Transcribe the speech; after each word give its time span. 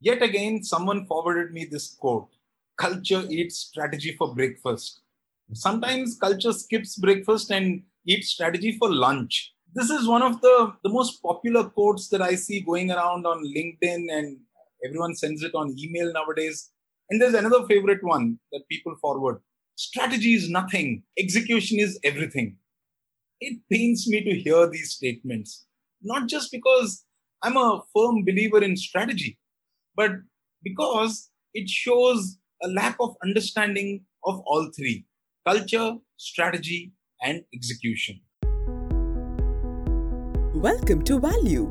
Yet 0.00 0.22
again, 0.22 0.62
someone 0.62 1.06
forwarded 1.06 1.52
me 1.52 1.66
this 1.66 1.94
quote 1.94 2.28
Culture 2.78 3.24
eats 3.28 3.56
strategy 3.56 4.14
for 4.16 4.34
breakfast. 4.34 5.02
Sometimes 5.52 6.16
culture 6.18 6.52
skips 6.52 6.96
breakfast 6.96 7.50
and 7.50 7.82
eats 8.06 8.30
strategy 8.30 8.76
for 8.78 8.90
lunch. 8.90 9.52
This 9.74 9.90
is 9.90 10.08
one 10.08 10.22
of 10.22 10.40
the, 10.40 10.72
the 10.82 10.88
most 10.88 11.22
popular 11.22 11.64
quotes 11.64 12.08
that 12.08 12.22
I 12.22 12.34
see 12.34 12.60
going 12.60 12.90
around 12.90 13.26
on 13.26 13.44
LinkedIn, 13.44 14.06
and 14.10 14.38
everyone 14.84 15.14
sends 15.14 15.42
it 15.42 15.54
on 15.54 15.76
email 15.78 16.12
nowadays. 16.12 16.70
And 17.10 17.20
there's 17.20 17.34
another 17.34 17.66
favorite 17.66 18.02
one 18.02 18.38
that 18.52 18.68
people 18.68 18.96
forward 19.00 19.40
strategy 19.80 20.34
is 20.34 20.50
nothing, 20.50 21.02
execution 21.18 21.78
is 21.80 21.98
everything. 22.04 22.56
It 23.40 23.58
pains 23.70 24.06
me 24.06 24.22
to 24.22 24.38
hear 24.38 24.68
these 24.68 24.92
statements, 24.92 25.66
not 26.02 26.28
just 26.28 26.52
because 26.52 27.04
I'm 27.42 27.56
a 27.56 27.82
firm 27.94 28.24
believer 28.24 28.62
in 28.62 28.76
strategy, 28.76 29.38
but 29.96 30.12
because 30.62 31.30
it 31.54 31.68
shows 31.68 32.36
a 32.62 32.68
lack 32.68 32.96
of 33.00 33.14
understanding 33.24 34.02
of 34.24 34.40
all 34.46 34.70
three 34.76 35.04
culture, 35.46 35.94
strategy, 36.16 36.92
and 37.22 37.42
execution. 37.54 38.20
Welcome 40.54 41.02
to 41.04 41.18
Value, 41.18 41.64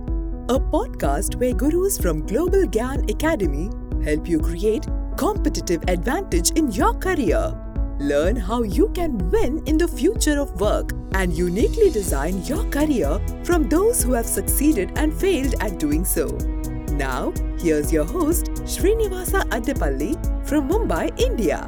a 0.49 0.59
podcast 0.59 1.35
where 1.35 1.53
gurus 1.53 1.97
from 1.97 2.25
Global 2.25 2.63
Gyan 2.63 3.09
Academy 3.09 3.69
help 4.03 4.27
you 4.27 4.39
create 4.39 4.87
competitive 5.17 5.83
advantage 5.87 6.51
in 6.51 6.71
your 6.71 6.93
career. 6.93 7.53
Learn 7.99 8.35
how 8.35 8.63
you 8.63 8.89
can 8.89 9.17
win 9.29 9.61
in 9.65 9.77
the 9.77 9.87
future 9.87 10.39
of 10.39 10.59
work 10.59 10.91
and 11.13 11.37
uniquely 11.37 11.89
design 11.89 12.43
your 12.45 12.63
career 12.69 13.19
from 13.43 13.67
those 13.69 14.01
who 14.01 14.13
have 14.13 14.25
succeeded 14.25 14.91
and 14.97 15.13
failed 15.13 15.55
at 15.59 15.77
doing 15.77 16.05
so. 16.05 16.58
Now, 16.99 17.31
here's 17.57 17.93
your 17.93 18.03
host, 18.03 18.47
Srinivasa 18.67 19.43
Addepalli 19.55 20.19
from 20.45 20.67
Mumbai, 20.67 21.17
India. 21.17 21.65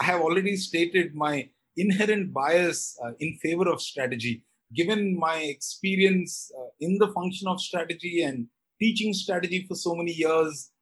I 0.00 0.04
have 0.06 0.20
already 0.20 0.56
stated 0.56 1.14
my 1.14 1.48
inherent 1.76 2.32
bias 2.32 2.98
uh, 3.00 3.12
in 3.20 3.38
favor 3.40 3.68
of 3.68 3.80
strategy, 3.80 4.42
given 4.74 5.16
my 5.16 5.36
experience 5.36 6.50
uh, 6.58 6.70
in 6.80 6.98
the 6.98 7.12
function 7.12 7.46
of 7.46 7.60
strategy 7.60 8.24
and 8.24 8.48
teaching 8.80 9.14
strategy 9.14 9.66
for 9.68 9.76
so 9.76 9.94
many 9.94 10.10
years. 10.10 10.72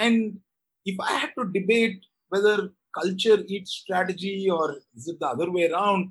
And 0.00 0.40
if 0.84 0.98
I 0.98 1.12
had 1.12 1.30
to 1.38 1.44
debate 1.44 2.04
whether 2.30 2.70
culture 3.00 3.38
eats 3.46 3.70
strategy 3.70 4.50
or 4.50 4.78
is 4.96 5.06
it 5.06 5.20
the 5.20 5.28
other 5.28 5.48
way 5.48 5.70
around, 5.70 6.10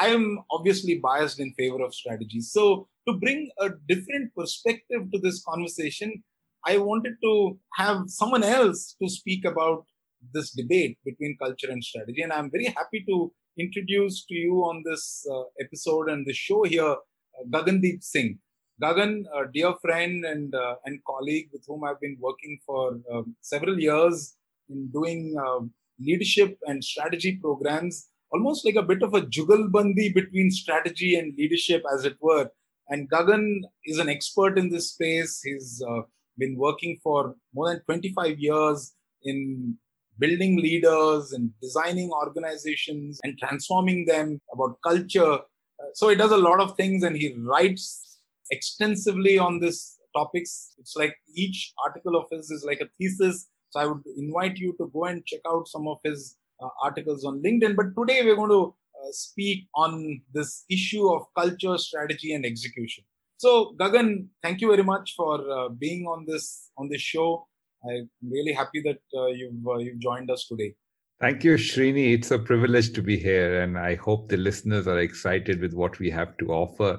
I 0.00 0.08
am 0.08 0.40
obviously 0.50 0.98
biased 0.98 1.40
in 1.40 1.52
favor 1.54 1.82
of 1.82 1.94
strategy. 1.94 2.40
So, 2.40 2.88
to 3.06 3.14
bring 3.14 3.50
a 3.60 3.70
different 3.88 4.34
perspective 4.36 5.02
to 5.12 5.18
this 5.20 5.42
conversation, 5.46 6.22
I 6.66 6.78
wanted 6.78 7.14
to 7.22 7.58
have 7.74 8.04
someone 8.06 8.42
else 8.42 8.96
to 9.02 9.08
speak 9.08 9.44
about 9.44 9.84
this 10.32 10.50
debate 10.52 10.98
between 11.04 11.36
culture 11.38 11.70
and 11.70 11.84
strategy. 11.84 12.22
And 12.22 12.32
I'm 12.32 12.50
very 12.50 12.66
happy 12.66 13.04
to 13.08 13.32
introduce 13.58 14.24
to 14.26 14.34
you 14.34 14.56
on 14.64 14.82
this 14.84 15.26
uh, 15.30 15.42
episode 15.60 16.08
and 16.08 16.26
the 16.26 16.32
show 16.32 16.64
here 16.64 16.84
uh, 16.84 17.44
Gagandeep 17.50 18.02
Singh. 18.02 18.38
Gagan, 18.82 19.24
a 19.32 19.52
dear 19.52 19.74
friend 19.80 20.24
and, 20.24 20.54
uh, 20.54 20.74
and 20.84 20.98
colleague 21.06 21.48
with 21.52 21.62
whom 21.66 21.84
I've 21.84 22.00
been 22.00 22.16
working 22.18 22.58
for 22.66 22.98
um, 23.12 23.36
several 23.40 23.78
years 23.78 24.36
in 24.68 24.88
doing 24.88 25.36
um, 25.38 25.70
leadership 26.00 26.58
and 26.66 26.82
strategy 26.82 27.38
programs, 27.40 28.08
almost 28.32 28.64
like 28.64 28.76
a 28.76 28.82
bit 28.82 29.02
of 29.02 29.14
a 29.14 29.22
jugalbandi 29.22 30.14
between 30.14 30.50
strategy 30.50 31.16
and 31.16 31.36
leadership, 31.36 31.82
as 31.92 32.04
it 32.04 32.16
were. 32.20 32.50
And 32.88 33.10
Gagan 33.10 33.60
is 33.84 33.98
an 33.98 34.08
expert 34.08 34.58
in 34.58 34.68
this 34.68 34.90
space. 34.90 35.40
He's 35.42 35.82
uh, 35.88 36.02
been 36.36 36.56
working 36.56 36.98
for 37.02 37.34
more 37.54 37.68
than 37.68 37.80
25 37.82 38.38
years 38.38 38.94
in 39.22 39.76
building 40.18 40.56
leaders 40.56 41.32
and 41.32 41.50
designing 41.60 42.10
organizations 42.12 43.20
and 43.24 43.38
transforming 43.38 44.04
them 44.06 44.40
about 44.52 44.78
culture. 44.82 45.34
Uh, 45.34 45.90
so 45.94 46.08
he 46.08 46.14
does 46.14 46.30
a 46.30 46.36
lot 46.36 46.60
of 46.60 46.76
things 46.76 47.02
and 47.02 47.16
he 47.16 47.34
writes 47.38 48.20
extensively 48.50 49.38
on 49.38 49.60
this 49.60 49.98
topics. 50.14 50.74
It's 50.78 50.94
like 50.96 51.16
each 51.34 51.72
article 51.84 52.16
of 52.16 52.26
his 52.30 52.50
is 52.50 52.64
like 52.64 52.80
a 52.80 52.88
thesis. 52.98 53.48
So 53.70 53.80
I 53.80 53.86
would 53.86 54.02
invite 54.16 54.56
you 54.56 54.74
to 54.78 54.90
go 54.92 55.06
and 55.06 55.24
check 55.26 55.40
out 55.48 55.66
some 55.68 55.88
of 55.88 55.98
his 56.04 56.36
uh, 56.62 56.68
articles 56.82 57.24
on 57.24 57.42
LinkedIn. 57.42 57.76
But 57.76 57.94
today 57.98 58.22
we're 58.24 58.36
going 58.36 58.50
to 58.50 58.74
uh, 59.02 59.10
speak 59.10 59.66
on 59.74 60.20
this 60.32 60.64
issue 60.70 61.08
of 61.08 61.26
culture, 61.36 61.78
strategy, 61.78 62.32
and 62.34 62.44
execution. 62.44 63.04
So 63.36 63.74
Gagan, 63.78 64.28
thank 64.42 64.60
you 64.60 64.68
very 64.68 64.84
much 64.84 65.14
for 65.16 65.40
uh, 65.50 65.68
being 65.68 66.06
on 66.06 66.24
this 66.26 66.70
on 66.78 66.88
this 66.88 67.00
show. 67.00 67.46
I'm 67.86 68.08
really 68.22 68.52
happy 68.52 68.80
that 68.82 69.00
uh, 69.18 69.26
you've 69.26 69.66
uh, 69.66 69.76
you've 69.78 69.98
joined 69.98 70.30
us 70.30 70.46
today. 70.46 70.74
Thank 71.20 71.44
you, 71.44 71.54
Srini. 71.54 72.14
It's 72.14 72.30
a 72.30 72.38
privilege 72.38 72.92
to 72.92 73.02
be 73.02 73.18
here, 73.18 73.62
and 73.62 73.78
I 73.78 73.94
hope 73.96 74.28
the 74.28 74.36
listeners 74.36 74.86
are 74.86 74.98
excited 74.98 75.60
with 75.60 75.72
what 75.72 75.98
we 75.98 76.10
have 76.10 76.36
to 76.38 76.48
offer. 76.48 76.98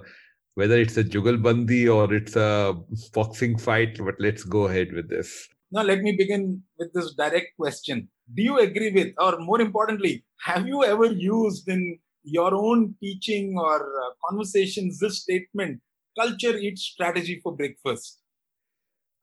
Whether 0.56 0.80
it's 0.80 0.96
a 0.98 1.04
jugalbandi 1.04 1.94
or 1.94 2.14
it's 2.14 2.36
a 2.36 2.76
boxing 3.14 3.58
fight, 3.58 3.98
but 3.98 4.16
let's 4.20 4.44
go 4.44 4.68
ahead 4.68 4.94
with 4.94 5.10
this. 5.10 5.48
Now, 5.72 5.84
let 5.84 6.02
me 6.02 6.14
begin 6.14 6.64
with 6.78 6.94
this 6.94 7.14
direct 7.16 7.56
question. 7.60 8.10
Do 8.34 8.44
you 8.44 8.60
agree 8.60 8.92
with, 8.92 9.14
or 9.18 9.40
more 9.40 9.62
importantly, 9.62 10.24
have 10.42 10.68
you 10.68 10.84
ever 10.84 11.06
used 11.06 11.68
in 11.68 12.00
your 12.24 12.54
own 12.56 12.96
teaching 13.02 13.56
or 13.58 13.78
uh, 13.78 14.10
conversations 14.30 15.00
this 15.00 15.22
statement 15.22 15.82
culture 16.18 16.58
eats 16.58 16.84
strategy 16.84 17.40
for 17.44 17.56
breakfast? 17.56 18.22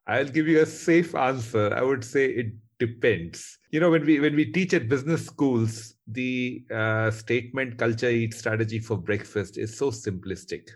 I'll 0.07 0.29
give 0.29 0.49
you 0.49 0.61
a 0.61 0.67
safe 0.67 1.15
answer. 1.15 1.73
I 1.75 1.83
would 1.83 2.05
say 2.05 2.27
it 2.27 2.53
depends. 2.79 3.59
You 3.71 3.81
know, 3.81 3.91
when 3.91 4.05
we 4.05 4.21
when 4.21 4.35
we 4.35 4.51
teach 4.51 4.75
at 4.75 4.89
business 4.89 5.25
schools, 5.25 5.95
the 6.07 6.65
uh, 6.75 7.11
statement 7.11 7.79
"culture 7.79 8.11
eats 8.11 8.39
strategy 8.39 8.81
for 8.81 8.97
breakfast" 8.97 9.59
is 9.59 9.77
so 9.79 9.91
simplistic. 9.91 10.69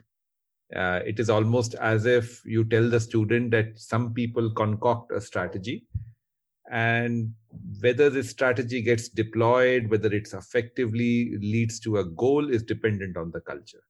Uh, 0.74 1.00
it 1.06 1.20
is 1.20 1.30
almost 1.30 1.74
as 1.76 2.06
if 2.06 2.44
you 2.44 2.64
tell 2.64 2.90
the 2.90 2.98
student 2.98 3.52
that 3.52 3.78
some 3.78 4.12
people 4.12 4.50
concoct 4.50 5.12
a 5.12 5.20
strategy, 5.20 5.86
and 6.70 7.32
whether 7.80 8.10
this 8.10 8.30
strategy 8.30 8.82
gets 8.82 9.08
deployed, 9.08 9.88
whether 9.88 10.12
it's 10.12 10.34
effectively 10.34 11.36
leads 11.38 11.78
to 11.80 11.98
a 11.98 12.04
goal, 12.04 12.50
is 12.50 12.64
dependent 12.64 13.16
on 13.16 13.30
the 13.30 13.40
culture. 13.40 13.82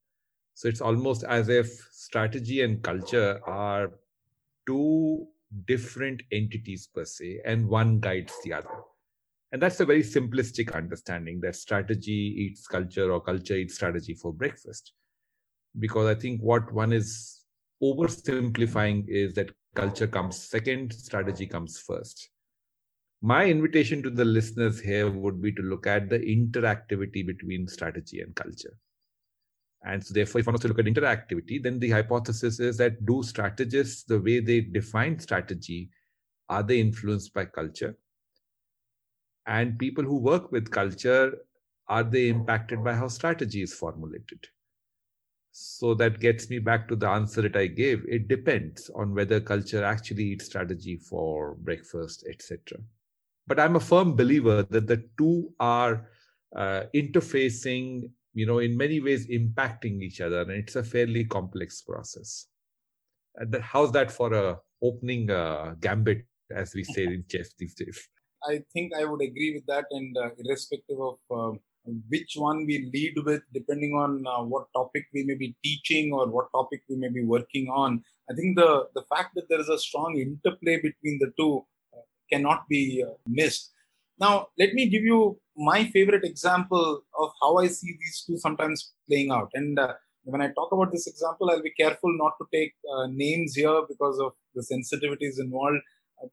So 0.54 0.68
it's 0.68 0.82
almost 0.82 1.24
as 1.24 1.48
if 1.48 1.66
strategy 1.90 2.62
and 2.62 2.82
culture 2.82 3.40
are 3.46 3.92
two 4.66 5.26
different 5.66 6.22
entities 6.32 6.88
per 6.94 7.06
se, 7.06 7.40
and 7.46 7.66
one 7.68 8.00
guides 8.00 8.34
the 8.44 8.52
other. 8.52 8.68
And 9.52 9.62
that's 9.62 9.80
a 9.80 9.86
very 9.86 10.02
simplistic 10.02 10.74
understanding 10.74 11.40
that 11.40 11.56
strategy 11.56 12.34
eats 12.36 12.66
culture 12.66 13.10
or 13.10 13.20
culture 13.20 13.54
eats 13.54 13.76
strategy 13.76 14.12
for 14.12 14.32
breakfast. 14.32 14.92
Because 15.78 16.06
I 16.06 16.18
think 16.18 16.40
what 16.40 16.72
one 16.72 16.92
is 16.92 17.42
oversimplifying 17.82 19.04
is 19.08 19.34
that 19.34 19.50
culture 19.74 20.06
comes 20.06 20.48
second, 20.48 20.92
strategy 20.92 21.46
comes 21.46 21.78
first. 21.78 22.30
My 23.22 23.46
invitation 23.46 24.02
to 24.02 24.10
the 24.10 24.24
listeners 24.24 24.80
here 24.80 25.10
would 25.10 25.40
be 25.42 25.52
to 25.52 25.62
look 25.62 25.86
at 25.86 26.08
the 26.08 26.18
interactivity 26.18 27.26
between 27.26 27.66
strategy 27.68 28.20
and 28.20 28.34
culture. 28.34 28.78
And 29.84 30.04
so, 30.04 30.14
therefore, 30.14 30.40
if 30.40 30.46
one 30.46 30.54
wants 30.54 30.62
to 30.62 30.68
look 30.68 30.78
at 30.78 30.86
interactivity, 30.86 31.62
then 31.62 31.78
the 31.78 31.90
hypothesis 31.90 32.58
is 32.60 32.76
that 32.78 33.04
do 33.06 33.22
strategists, 33.22 34.02
the 34.04 34.20
way 34.20 34.40
they 34.40 34.60
define 34.60 35.18
strategy, 35.18 35.90
are 36.48 36.62
they 36.62 36.80
influenced 36.80 37.32
by 37.34 37.44
culture? 37.44 37.96
And 39.46 39.78
people 39.78 40.04
who 40.04 40.18
work 40.18 40.50
with 40.50 40.70
culture, 40.70 41.38
are 41.88 42.02
they 42.02 42.28
impacted 42.28 42.82
by 42.82 42.94
how 42.94 43.08
strategy 43.08 43.62
is 43.62 43.72
formulated? 43.72 44.48
So 45.58 45.94
that 45.94 46.20
gets 46.20 46.50
me 46.50 46.58
back 46.58 46.86
to 46.88 46.96
the 46.96 47.08
answer 47.08 47.40
that 47.42 47.56
I 47.56 47.66
gave. 47.66 48.04
It 48.06 48.28
depends 48.28 48.90
on 48.94 49.14
whether 49.14 49.40
culture 49.40 49.82
actually 49.82 50.24
eats 50.24 50.44
strategy 50.44 50.96
for 50.96 51.54
breakfast, 51.54 52.26
etc. 52.28 52.78
But 53.46 53.58
I'm 53.58 53.76
a 53.76 53.80
firm 53.80 54.16
believer 54.16 54.64
that 54.64 54.86
the 54.86 55.02
two 55.16 55.54
are 55.58 56.08
uh, 56.54 56.82
interfacing 56.94 58.10
you 58.36 58.44
know 58.44 58.58
in 58.58 58.76
many 58.76 59.00
ways 59.00 59.26
impacting 59.28 60.02
each 60.02 60.20
other 60.20 60.42
and 60.42 60.50
it's 60.50 60.76
a 60.76 60.84
fairly 60.84 61.24
complex 61.24 61.80
process 61.80 62.48
and 63.36 63.54
how's 63.62 63.90
that 63.92 64.10
for 64.10 64.32
a 64.34 64.58
opening 64.82 65.30
uh, 65.30 65.74
gambit 65.80 66.26
as 66.54 66.74
we 66.74 66.84
say 66.84 67.04
in 67.04 67.24
chess 67.28 67.54
these 67.58 67.74
days 67.74 68.08
i 68.44 68.60
think 68.72 68.92
i 68.94 69.04
would 69.04 69.22
agree 69.22 69.54
with 69.54 69.66
that 69.66 69.86
and 69.90 70.16
uh, 70.18 70.28
irrespective 70.44 71.00
of 71.00 71.18
uh, 71.30 71.56
which 72.08 72.32
one 72.36 72.66
we 72.66 72.90
lead 72.92 73.14
with 73.24 73.42
depending 73.52 73.92
on 73.94 74.24
uh, 74.26 74.42
what 74.42 74.66
topic 74.74 75.06
we 75.14 75.24
may 75.24 75.34
be 75.34 75.54
teaching 75.64 76.12
or 76.12 76.26
what 76.26 76.50
topic 76.52 76.82
we 76.88 76.96
may 76.96 77.08
be 77.08 77.24
working 77.24 77.68
on 77.68 78.02
i 78.30 78.34
think 78.34 78.56
the 78.56 78.70
the 78.94 79.04
fact 79.12 79.34
that 79.34 79.48
there 79.48 79.60
is 79.60 79.68
a 79.68 79.78
strong 79.78 80.18
interplay 80.26 80.76
between 80.88 81.18
the 81.22 81.30
two 81.38 81.64
uh, 81.94 82.04
cannot 82.30 82.68
be 82.68 83.04
uh, 83.06 83.14
missed 83.26 83.72
now, 84.18 84.48
let 84.58 84.72
me 84.72 84.88
give 84.88 85.02
you 85.02 85.38
my 85.56 85.84
favorite 85.90 86.24
example 86.24 87.02
of 87.18 87.30
how 87.40 87.58
I 87.58 87.66
see 87.66 87.96
these 87.98 88.24
two 88.26 88.38
sometimes 88.38 88.92
playing 89.08 89.30
out. 89.30 89.50
And 89.54 89.78
uh, 89.78 89.94
when 90.24 90.40
I 90.40 90.48
talk 90.48 90.72
about 90.72 90.90
this 90.92 91.06
example, 91.06 91.50
I'll 91.50 91.62
be 91.62 91.74
careful 91.78 92.16
not 92.16 92.32
to 92.40 92.46
take 92.52 92.74
uh, 92.94 93.06
names 93.08 93.54
here 93.54 93.82
because 93.88 94.18
of 94.18 94.32
the 94.54 94.62
sensitivities 94.62 95.38
involved. 95.38 95.78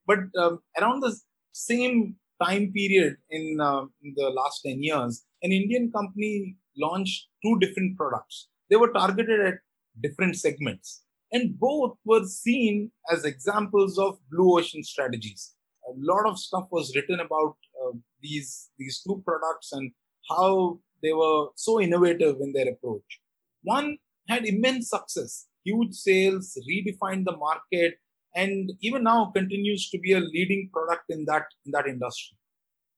But 0.07 0.19
um, 0.38 0.59
around 0.79 1.01
the 1.01 1.15
same 1.51 2.15
time 2.41 2.71
period 2.71 3.17
in, 3.29 3.59
uh, 3.59 3.85
in 4.01 4.13
the 4.15 4.29
last 4.29 4.61
10 4.65 4.81
years, 4.81 5.25
an 5.44 5.51
Indian 5.51 5.92
company 5.92 6.56
launched 6.78 7.28
two 7.44 7.60
different 7.60 7.98
products. 7.98 8.48
They 8.69 8.78
were 8.78 8.92
targeted 8.92 9.40
at 9.42 9.56
different 10.01 10.38
segments, 10.38 11.04
and 11.31 11.60
both 11.60 11.98
were 12.06 12.25
seen 12.25 12.92
as 13.12 13.25
examples 13.25 14.00
of 14.00 14.18
blue 14.31 14.57
ocean 14.57 14.84
strategies. 14.84 15.56
A 15.88 15.94
lot 15.98 16.25
of 16.25 16.40
stuff 16.40 16.68
was 16.72 16.95
written 16.95 17.19
about 17.19 17.57
uh, 17.81 17.92
these 18.22 18.69
these 18.80 19.01
two 19.06 19.22
products 19.25 19.74
and 19.74 19.92
how 20.30 20.80
they 21.04 21.13
were 21.13 21.48
so 21.56 21.81
innovative 21.81 22.38
in 22.39 22.54
their 22.54 22.69
approach. 22.69 23.19
One 23.63 23.98
had 24.30 24.46
immense 24.46 24.89
success, 24.89 25.48
huge 25.66 25.94
sales, 25.94 26.57
redefined 26.69 27.25
the 27.25 27.36
market, 27.36 27.96
and 28.36 28.72
even 28.81 29.04
now 29.04 29.31
continues 29.36 29.89
to 29.89 30.00
be 30.00 30.13
a 30.13 30.19
leading 30.19 30.69
product 30.74 31.06
in 31.10 31.25
that 31.25 31.44
in 31.66 31.74
that 31.74 31.88
industry. 31.88 32.38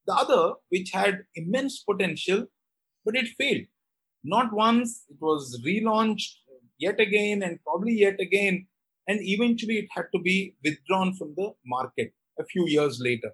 The 0.07 0.13
other, 0.13 0.53
which 0.69 0.91
had 0.93 1.23
immense 1.35 1.83
potential, 1.83 2.45
but 3.03 3.15
it 3.15 3.27
failed. 3.37 3.65
Not 4.23 4.53
once, 4.53 5.03
it 5.09 5.17
was 5.19 5.61
relaunched 5.65 6.33
yet 6.77 6.99
again 6.99 7.43
and 7.43 7.59
probably 7.63 7.93
yet 7.93 8.19
again, 8.19 8.67
and 9.07 9.19
eventually 9.21 9.77
it 9.77 9.87
had 9.91 10.05
to 10.13 10.21
be 10.21 10.55
withdrawn 10.63 11.15
from 11.15 11.33
the 11.35 11.51
market 11.65 12.13
a 12.39 12.45
few 12.45 12.67
years 12.67 12.99
later. 12.99 13.27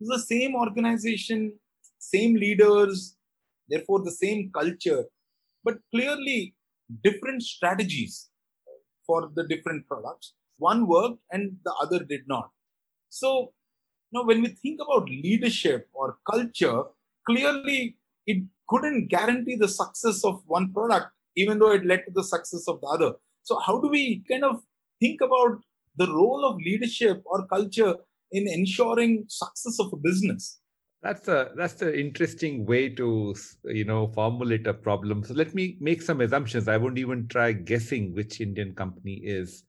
It 0.00 0.06
was 0.08 0.20
the 0.20 0.36
same 0.36 0.54
organization, 0.54 1.58
same 1.98 2.34
leaders, 2.34 3.16
therefore 3.68 4.02
the 4.04 4.12
same 4.12 4.50
culture, 4.54 5.04
but 5.64 5.78
clearly 5.94 6.54
different 7.02 7.42
strategies 7.42 8.28
for 9.06 9.30
the 9.34 9.46
different 9.46 9.86
products. 9.88 10.34
One 10.58 10.86
worked 10.86 11.20
and 11.32 11.56
the 11.64 11.74
other 11.80 12.04
did 12.04 12.22
not. 12.26 12.50
So, 13.08 13.52
know, 14.14 14.24
when 14.24 14.42
we 14.42 14.48
think 14.48 14.80
about 14.80 15.08
leadership 15.08 15.88
or 15.92 16.18
culture, 16.30 16.84
clearly 17.26 17.96
it 18.26 18.42
couldn't 18.68 19.08
guarantee 19.08 19.56
the 19.56 19.68
success 19.68 20.24
of 20.24 20.42
one 20.46 20.72
product, 20.72 21.08
even 21.36 21.58
though 21.58 21.72
it 21.72 21.84
led 21.84 22.04
to 22.06 22.12
the 22.12 22.24
success 22.24 22.66
of 22.68 22.80
the 22.80 22.86
other. 22.86 23.12
So, 23.42 23.58
how 23.58 23.80
do 23.80 23.88
we 23.88 24.24
kind 24.30 24.44
of 24.44 24.62
think 25.00 25.20
about 25.20 25.60
the 25.96 26.06
role 26.06 26.44
of 26.44 26.56
leadership 26.56 27.22
or 27.26 27.46
culture 27.46 27.94
in 28.32 28.48
ensuring 28.48 29.24
success 29.28 29.78
of 29.78 29.92
a 29.92 29.96
business? 29.96 30.60
That's 31.02 31.28
a 31.28 31.50
that's 31.54 31.82
an 31.82 31.94
interesting 31.94 32.64
way 32.64 32.88
to 32.88 33.34
you 33.64 33.84
know 33.84 34.06
formulate 34.14 34.66
a 34.66 34.72
problem. 34.72 35.22
So 35.22 35.34
let 35.34 35.54
me 35.54 35.76
make 35.78 36.00
some 36.00 36.22
assumptions. 36.22 36.66
I 36.66 36.78
won't 36.78 36.98
even 36.98 37.28
try 37.28 37.52
guessing 37.52 38.14
which 38.14 38.40
Indian 38.40 38.74
company 38.74 39.20
is, 39.22 39.64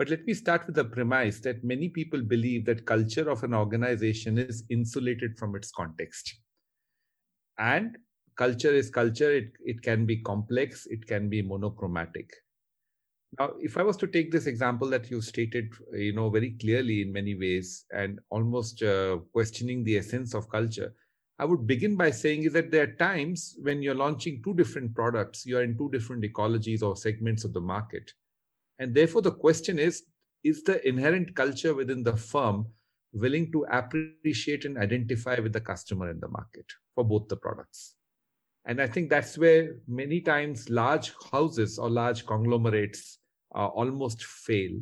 but 0.00 0.08
let 0.08 0.24
me 0.24 0.32
start 0.32 0.64
with 0.66 0.76
the 0.76 0.84
premise 0.84 1.40
that 1.40 1.62
many 1.62 1.90
people 1.90 2.22
believe 2.22 2.64
that 2.64 2.86
culture 2.86 3.28
of 3.28 3.42
an 3.44 3.52
organization 3.52 4.38
is 4.38 4.64
insulated 4.70 5.38
from 5.38 5.54
its 5.54 5.70
context, 5.70 6.36
and 7.58 7.98
culture 8.34 8.72
is 8.72 8.88
culture. 8.88 9.30
It 9.30 9.50
it 9.62 9.82
can 9.82 10.06
be 10.06 10.16
complex. 10.22 10.86
It 10.86 11.06
can 11.06 11.28
be 11.28 11.42
monochromatic. 11.42 12.30
Now, 13.38 13.50
if 13.60 13.76
I 13.76 13.82
was 13.82 13.98
to 13.98 14.06
take 14.06 14.32
this 14.32 14.46
example 14.46 14.88
that 14.88 15.10
you 15.10 15.20
stated, 15.20 15.68
you 15.92 16.14
know, 16.14 16.30
very 16.30 16.52
clearly 16.52 17.02
in 17.02 17.12
many 17.12 17.34
ways, 17.34 17.84
and 17.92 18.20
almost 18.30 18.82
uh, 18.82 19.18
questioning 19.34 19.84
the 19.84 19.98
essence 19.98 20.32
of 20.32 20.48
culture, 20.48 20.94
I 21.38 21.44
would 21.44 21.66
begin 21.66 21.94
by 21.96 22.10
saying 22.10 22.44
is 22.44 22.54
that 22.54 22.70
there 22.70 22.84
are 22.84 22.96
times 23.04 23.54
when 23.60 23.82
you're 23.82 24.02
launching 24.06 24.40
two 24.42 24.54
different 24.54 24.94
products, 24.94 25.44
you 25.44 25.58
are 25.58 25.62
in 25.62 25.76
two 25.76 25.90
different 25.90 26.24
ecologies 26.24 26.82
or 26.82 26.96
segments 26.96 27.44
of 27.44 27.52
the 27.52 27.60
market, 27.60 28.14
and 28.80 28.94
therefore 28.94 29.22
the 29.22 29.30
question 29.30 29.78
is: 29.78 30.02
Is 30.42 30.62
the 30.64 30.76
inherent 30.88 31.36
culture 31.36 31.74
within 31.74 32.02
the 32.02 32.16
firm 32.16 32.66
willing 33.12 33.52
to 33.52 33.66
appreciate 33.70 34.64
and 34.64 34.78
identify 34.78 35.38
with 35.38 35.52
the 35.52 35.60
customer 35.60 36.10
in 36.10 36.18
the 36.18 36.28
market 36.28 36.64
for 36.94 37.04
both 37.04 37.28
the 37.28 37.36
products? 37.36 37.94
And 38.64 38.80
I 38.80 38.86
think 38.86 39.10
that's 39.10 39.38
where 39.38 39.76
many 39.86 40.20
times 40.20 40.68
large 40.70 41.12
houses 41.30 41.78
or 41.78 41.90
large 41.90 42.26
conglomerates 42.26 43.18
uh, 43.54 43.66
almost 43.66 44.24
fail 44.24 44.80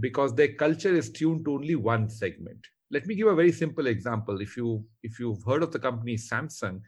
because 0.00 0.34
their 0.34 0.54
culture 0.54 0.94
is 0.94 1.10
tuned 1.10 1.44
to 1.44 1.54
only 1.54 1.74
one 1.74 2.08
segment. 2.08 2.58
Let 2.90 3.06
me 3.06 3.14
give 3.14 3.26
a 3.28 3.34
very 3.34 3.52
simple 3.52 3.86
example. 3.86 4.40
If 4.40 4.56
you 4.56 4.84
if 5.02 5.20
you've 5.20 5.42
heard 5.44 5.62
of 5.62 5.72
the 5.72 5.78
company 5.78 6.16
Samsung, 6.16 6.80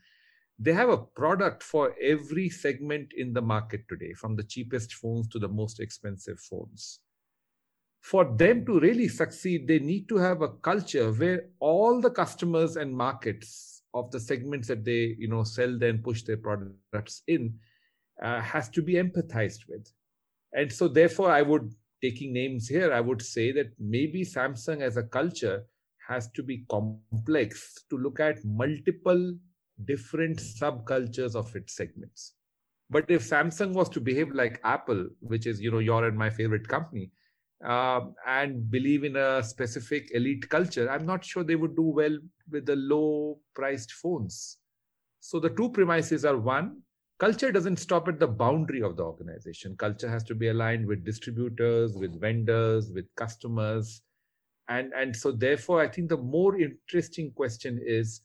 they 0.60 0.72
have 0.72 0.90
a 0.90 0.98
product 0.98 1.62
for 1.62 1.94
every 2.00 2.50
segment 2.50 3.12
in 3.16 3.32
the 3.32 3.42
market 3.42 3.82
today, 3.88 4.12
from 4.12 4.36
the 4.36 4.44
cheapest 4.44 4.94
phones 4.94 5.26
to 5.28 5.38
the 5.38 5.48
most 5.48 5.80
expensive 5.80 6.38
phones. 6.38 7.00
For 8.02 8.24
them 8.36 8.64
to 8.66 8.78
really 8.80 9.08
succeed, 9.08 9.66
they 9.66 9.78
need 9.78 10.08
to 10.10 10.16
have 10.16 10.42
a 10.42 10.48
culture 10.48 11.12
where 11.12 11.46
all 11.58 12.00
the 12.00 12.10
customers 12.10 12.76
and 12.76 12.94
markets 12.94 13.82
of 13.94 14.10
the 14.10 14.20
segments 14.20 14.68
that 14.68 14.84
they 14.84 15.16
you 15.18 15.28
know 15.28 15.42
sell 15.42 15.76
then 15.76 15.98
push 15.98 16.22
their 16.22 16.36
products 16.36 17.22
in 17.26 17.54
uh, 18.22 18.40
has 18.40 18.68
to 18.68 18.82
be 18.82 18.94
empathized 18.94 19.68
with 19.68 19.90
and 20.52 20.72
so, 20.72 20.88
therefore, 20.88 21.30
I 21.30 21.42
would, 21.42 21.72
taking 22.02 22.32
names 22.32 22.68
here, 22.68 22.92
I 22.92 23.00
would 23.00 23.22
say 23.22 23.52
that 23.52 23.72
maybe 23.78 24.24
Samsung 24.24 24.80
as 24.82 24.96
a 24.96 25.04
culture 25.04 25.64
has 26.08 26.28
to 26.32 26.42
be 26.42 26.64
complex 26.68 27.84
to 27.88 27.96
look 27.96 28.18
at 28.18 28.44
multiple 28.44 29.36
different 29.86 30.38
subcultures 30.38 31.34
of 31.34 31.54
its 31.56 31.74
segments. 31.74 32.34
But 32.90 33.10
if 33.10 33.22
Samsung 33.22 33.72
was 33.72 33.88
to 33.90 34.00
behave 34.00 34.34
like 34.34 34.60
Apple, 34.64 35.08
which 35.20 35.46
is, 35.46 35.60
you 35.60 35.70
know, 35.70 35.78
your 35.78 36.06
and 36.06 36.18
my 36.18 36.30
favorite 36.30 36.66
company, 36.66 37.12
uh, 37.64 38.00
and 38.26 38.70
believe 38.70 39.04
in 39.04 39.16
a 39.16 39.42
specific 39.42 40.10
elite 40.12 40.48
culture, 40.48 40.90
I'm 40.90 41.06
not 41.06 41.24
sure 41.24 41.44
they 41.44 41.56
would 41.56 41.76
do 41.76 41.82
well 41.82 42.18
with 42.50 42.66
the 42.66 42.76
low 42.76 43.38
priced 43.54 43.92
phones. 43.92 44.58
So 45.20 45.38
the 45.38 45.50
two 45.50 45.70
premises 45.70 46.24
are 46.24 46.38
one, 46.38 46.82
culture 47.20 47.52
doesn't 47.52 47.76
stop 47.76 48.08
at 48.08 48.18
the 48.18 48.26
boundary 48.26 48.82
of 48.82 48.96
the 48.96 49.02
organization 49.02 49.76
culture 49.76 50.08
has 50.08 50.24
to 50.24 50.34
be 50.34 50.48
aligned 50.48 50.86
with 50.86 51.04
distributors 51.04 51.94
with 51.94 52.18
vendors 52.18 52.90
with 52.94 53.04
customers 53.14 54.00
and 54.68 54.92
and 54.94 55.14
so 55.14 55.30
therefore 55.30 55.80
i 55.82 55.86
think 55.86 56.08
the 56.08 56.16
more 56.16 56.58
interesting 56.58 57.30
question 57.32 57.78
is 57.84 58.22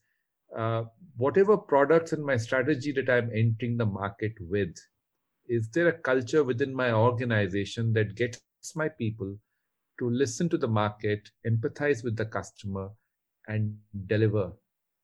uh, 0.57 0.83
whatever 1.17 1.57
products 1.57 2.13
and 2.13 2.23
my 2.25 2.37
strategy 2.37 2.91
that 2.91 3.09
i'm 3.09 3.29
entering 3.33 3.77
the 3.77 3.85
market 3.85 4.33
with 4.39 4.75
is 5.47 5.69
there 5.69 5.87
a 5.87 5.97
culture 5.99 6.43
within 6.43 6.73
my 6.73 6.91
organization 6.91 7.93
that 7.93 8.15
gets 8.15 8.41
my 8.75 8.89
people 8.89 9.35
to 9.99 10.09
listen 10.09 10.49
to 10.49 10.57
the 10.57 10.67
market 10.67 11.29
empathize 11.47 12.03
with 12.03 12.15
the 12.15 12.25
customer 12.25 12.89
and 13.47 13.77
deliver 14.07 14.51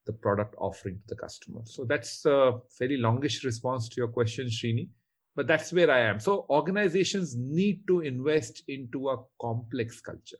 the 0.05 0.13
product 0.13 0.55
offering 0.57 0.95
to 0.95 1.15
the 1.15 1.21
customer. 1.21 1.61
So 1.63 1.85
that's 1.85 2.25
a 2.25 2.53
fairly 2.77 2.97
longish 2.97 3.43
response 3.43 3.87
to 3.89 3.97
your 3.97 4.07
question, 4.07 4.47
Srini, 4.47 4.89
but 5.35 5.47
that's 5.47 5.71
where 5.71 5.91
I 5.91 5.99
am. 5.99 6.19
So 6.19 6.45
organizations 6.49 7.35
need 7.37 7.85
to 7.87 8.01
invest 8.01 8.63
into 8.67 9.09
a 9.09 9.17
complex 9.39 10.01
culture, 10.01 10.39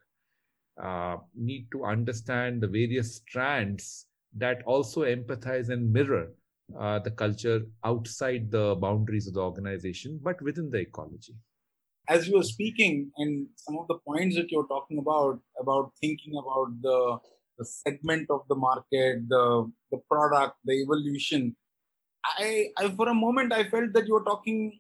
uh, 0.82 1.18
need 1.36 1.68
to 1.72 1.86
understand 1.86 2.62
the 2.62 2.68
various 2.68 3.18
strands 3.18 4.08
that 4.38 4.64
also 4.66 5.02
empathize 5.02 5.70
and 5.70 5.92
mirror 5.92 6.32
uh, 6.80 7.00
the 7.00 7.12
culture 7.12 7.62
outside 7.84 8.50
the 8.50 8.76
boundaries 8.76 9.28
of 9.28 9.34
the 9.34 9.42
organization, 9.42 10.20
but 10.22 10.42
within 10.42 10.70
the 10.70 10.80
ecology. 10.80 11.34
As 12.08 12.28
you 12.28 12.38
were 12.38 12.44
speaking, 12.44 13.12
and 13.18 13.48
some 13.56 13.78
of 13.78 13.88
the 13.88 14.00
points 14.08 14.36
that 14.36 14.52
you're 14.52 14.68
talking 14.68 14.98
about, 14.98 15.40
about 15.60 15.92
thinking 16.00 16.34
about 16.38 16.70
the 16.82 17.20
the 17.58 17.66
segment 17.66 18.28
of 18.30 18.42
the 18.50 18.56
market, 18.56 19.28
the 19.30 19.72
the 19.92 19.98
product, 20.10 20.58
the 20.66 20.82
evolution. 20.82 21.56
I, 22.40 22.70
I 22.78 22.90
for 22.90 23.10
a 23.10 23.14
moment 23.14 23.54
I 23.54 23.70
felt 23.70 23.94
that 23.94 24.08
you 24.08 24.14
were 24.14 24.24
talking 24.24 24.80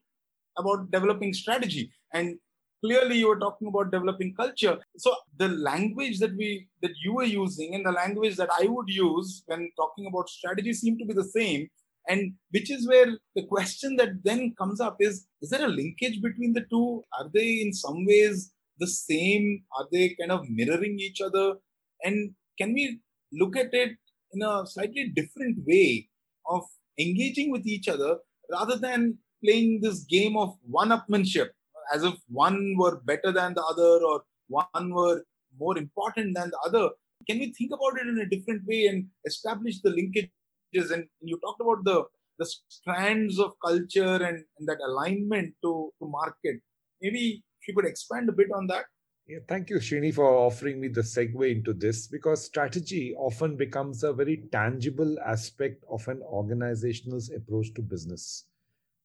about 0.58 0.92
developing 0.92 1.34
strategy, 1.34 1.92
and 2.14 2.38
clearly 2.84 3.18
you 3.18 3.30
were 3.30 3.40
talking 3.40 3.68
about 3.68 3.92
developing 3.92 4.34
culture. 4.36 4.78
So 4.98 5.16
the 5.38 5.50
language 5.50 6.20
that 6.20 6.36
we 6.36 6.68
that 6.82 6.92
you 7.04 7.14
were 7.14 7.24
using 7.24 7.76
and 7.76 7.86
the 7.86 7.92
language 7.92 8.36
that 8.38 8.50
I 8.60 8.66
would 8.66 8.90
use 8.90 9.44
when 9.46 9.70
talking 9.78 10.08
about 10.08 10.30
strategy 10.30 10.74
seem 10.74 10.98
to 10.98 11.06
be 11.06 11.14
the 11.14 11.24
same. 11.24 11.68
And 12.08 12.34
which 12.50 12.72
is 12.72 12.88
where 12.88 13.18
the 13.36 13.44
question 13.44 13.96
that 13.98 14.24
then 14.24 14.56
comes 14.58 14.82
up 14.82 14.98
is: 15.00 15.28
Is 15.42 15.50
there 15.52 15.66
a 15.66 15.70
linkage 15.70 16.22
between 16.22 16.54
the 16.54 16.66
two? 16.70 17.04
Are 17.18 17.30
they 17.34 17.62
in 17.62 17.74
some 17.74 18.06
ways 18.06 18.52
the 18.80 18.88
same? 18.88 19.64
Are 19.78 19.88
they 19.92 20.16
kind 20.20 20.32
of 20.32 20.50
mirroring 20.50 21.00
each 21.00 21.22
other? 21.22 21.56
And 22.04 22.34
can 22.58 22.74
we 22.74 23.00
look 23.32 23.56
at 23.56 23.74
it 23.74 23.98
in 24.34 24.42
a 24.42 24.66
slightly 24.66 25.12
different 25.16 25.58
way 25.66 26.10
of 26.48 26.64
engaging 27.00 27.52
with 27.52 27.68
each 27.68 27.88
other 27.88 28.18
rather 28.52 28.78
than 28.78 29.18
playing 29.44 29.82
this 29.82 30.00
game 30.04 30.36
of 30.38 30.56
one-upmanship 30.64 31.50
as 31.94 32.04
if 32.04 32.14
one 32.28 32.76
were 32.78 33.02
better 33.02 33.32
than 33.32 33.54
the 33.54 33.64
other 33.64 34.04
or 34.06 34.24
one 34.48 34.94
were 34.94 35.24
more 35.60 35.78
important 35.78 36.36
than 36.36 36.50
the 36.50 36.60
other 36.66 36.90
can 37.28 37.40
we 37.40 37.54
think 37.54 37.72
about 37.72 38.00
it 38.02 38.08
in 38.08 38.20
a 38.20 38.30
different 38.30 38.64
way 38.66 38.88
and 38.88 39.06
establish 39.26 39.82
the 39.82 39.90
linkages 39.90 40.92
and 40.92 41.06
you 41.22 41.38
talked 41.40 41.62
about 41.62 41.84
the 41.84 42.04
the 42.42 42.52
strands 42.70 43.40
of 43.40 43.54
culture 43.64 44.16
and, 44.16 44.44
and 44.58 44.68
that 44.68 44.80
alignment 44.86 45.54
to, 45.62 45.92
to 46.00 46.08
market. 46.08 46.60
Maybe 47.02 47.44
if 47.62 47.68
you 47.68 47.76
could 47.76 47.86
expand 47.86 48.30
a 48.30 48.32
bit 48.32 48.48
on 48.56 48.68
that. 48.68 48.86
Yeah, 49.28 49.40
thank 49.48 49.70
you, 49.70 49.78
Srini, 49.78 50.14
for 50.14 50.26
offering 50.26 50.82
me 50.82 50.88
the 50.88 51.02
segue 51.02 51.52
into 51.52 51.74
this 51.74 52.08
because 52.08 52.44
strategy 52.44 53.14
often 53.16 53.56
becomes 53.56 54.04
a 54.04 54.12
very 54.12 54.44
tangible 54.52 55.16
aspect 55.26 55.84
of 55.90 56.06
an 56.08 56.22
organization's 56.24 57.32
approach 57.32 57.74
to 57.76 57.82
business. 57.82 58.46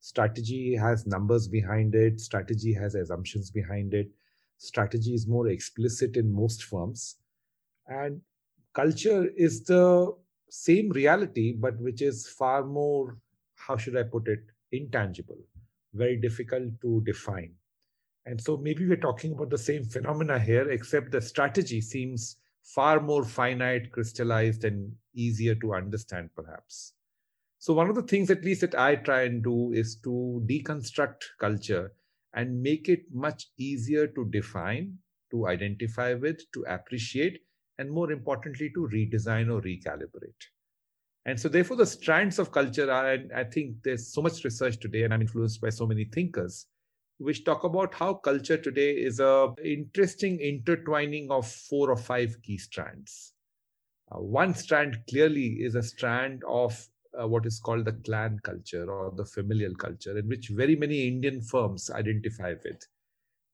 Strategy 0.07 0.77
has 0.77 1.05
numbers 1.05 1.49
behind 1.49 1.97
it, 1.97 2.21
strategy 2.21 2.73
has 2.73 2.95
assumptions 2.95 3.51
behind 3.51 3.93
it, 3.93 4.09
strategy 4.57 5.15
is 5.15 5.27
more 5.27 5.49
explicit 5.49 6.17
in 6.17 6.33
most 6.33 6.63
firms. 6.63 7.17
And 7.89 8.21
culture 8.73 9.27
is 9.37 9.65
the 9.65 10.15
same 10.49 10.91
reality, 10.91 11.55
but 11.59 11.81
which 11.81 12.03
is 12.03 12.29
far 12.29 12.65
more, 12.65 13.19
how 13.57 13.77
should 13.77 13.97
I 13.97 14.05
put 14.05 14.29
it, 14.29 14.45
intangible, 14.71 15.41
very 15.93 16.17
difficult 16.17 16.81
to 16.83 17.03
define. 17.05 17.55
And 18.27 18.41
so 18.41 18.57
maybe 18.57 18.87
we're 18.87 19.07
talking 19.09 19.33
about 19.33 19.51
the 19.51 19.59
same 19.59 19.85
phenomena 19.85 20.39
here, 20.39 20.71
except 20.71 21.11
the 21.11 21.21
strategy 21.21 21.81
seems 21.81 22.37
far 22.63 23.01
more 23.01 23.25
finite, 23.25 23.91
crystallized, 23.91 24.63
and 24.63 24.95
easier 25.15 25.57
to 25.57 25.75
understand, 25.75 26.31
perhaps. 26.37 26.93
So, 27.59 27.73
one 27.75 27.89
of 27.89 27.95
the 27.95 28.03
things, 28.03 28.31
at 28.31 28.45
least, 28.45 28.61
that 28.61 28.79
I 28.79 28.97
try 28.97 29.23
and 29.23 29.43
do 29.43 29.73
is 29.73 29.97
to 30.05 30.45
deconstruct 30.47 31.23
culture 31.41 31.93
and 32.35 32.63
make 32.63 32.89
it 32.89 33.05
much 33.13 33.49
easier 33.59 34.07
to 34.09 34.27
define, 34.27 34.99
to 35.31 35.47
identify 35.49 36.15
with, 36.15 36.41
to 36.53 36.65
appreciate, 36.69 37.41
and 37.79 37.91
more 37.91 38.13
importantly, 38.13 38.71
to 38.75 38.89
redesign 38.93 39.51
or 39.51 39.63
recalibrate. 39.63 40.51
And 41.25 41.41
so, 41.41 41.49
therefore, 41.49 41.79
the 41.79 41.87
strands 41.87 42.39
of 42.39 42.53
culture 42.53 42.91
are, 42.91 43.13
and 43.13 43.33
I 43.33 43.45
think 43.45 43.83
there's 43.83 44.13
so 44.13 44.23
much 44.23 44.45
research 44.45 44.79
today, 44.79 45.03
and 45.03 45.13
I'm 45.13 45.23
influenced 45.23 45.61
by 45.61 45.71
so 45.71 45.87
many 45.87 46.05
thinkers, 46.05 46.67
which 47.19 47.45
talk 47.45 47.65
about 47.65 47.95
how 47.95 48.15
culture 48.15 48.59
today 48.59 48.93
is 48.93 49.19
a 49.19 49.53
interesting 49.65 50.39
intertwining 50.41 51.31
of 51.31 51.49
four 51.49 51.91
or 51.91 51.97
five 51.97 52.37
key 52.43 52.59
strands. 52.59 53.33
Uh, 54.13 54.21
one 54.21 54.55
strand 54.55 54.99
clearly 55.09 55.57
is 55.61 55.75
a 55.75 55.83
strand 55.83 56.43
of 56.47 56.87
uh, 57.21 57.27
what 57.27 57.47
is 57.47 57.59
called 57.59 57.85
the 57.85 57.93
clan 57.93 58.39
culture 58.43 58.91
or 58.91 59.13
the 59.17 59.25
familial 59.25 59.75
culture, 59.75 60.17
in 60.19 60.29
which 60.29 60.49
very 60.49 60.77
many 60.77 61.09
Indian 61.09 61.41
firms 61.41 61.91
identify 61.91 62.55
with, 62.65 62.87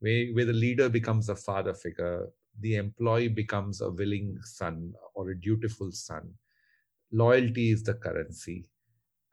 where, 0.00 0.26
where 0.32 0.44
the 0.44 0.52
leader 0.52 0.88
becomes 0.88 1.28
a 1.28 1.36
father 1.36 1.74
figure, 1.74 2.28
the 2.60 2.76
employee 2.76 3.28
becomes 3.28 3.80
a 3.80 3.90
willing 3.90 4.38
son 4.42 4.92
or 5.14 5.30
a 5.30 5.40
dutiful 5.40 5.90
son. 5.92 6.30
Loyalty 7.12 7.70
is 7.70 7.82
the 7.82 7.94
currency. 7.94 8.68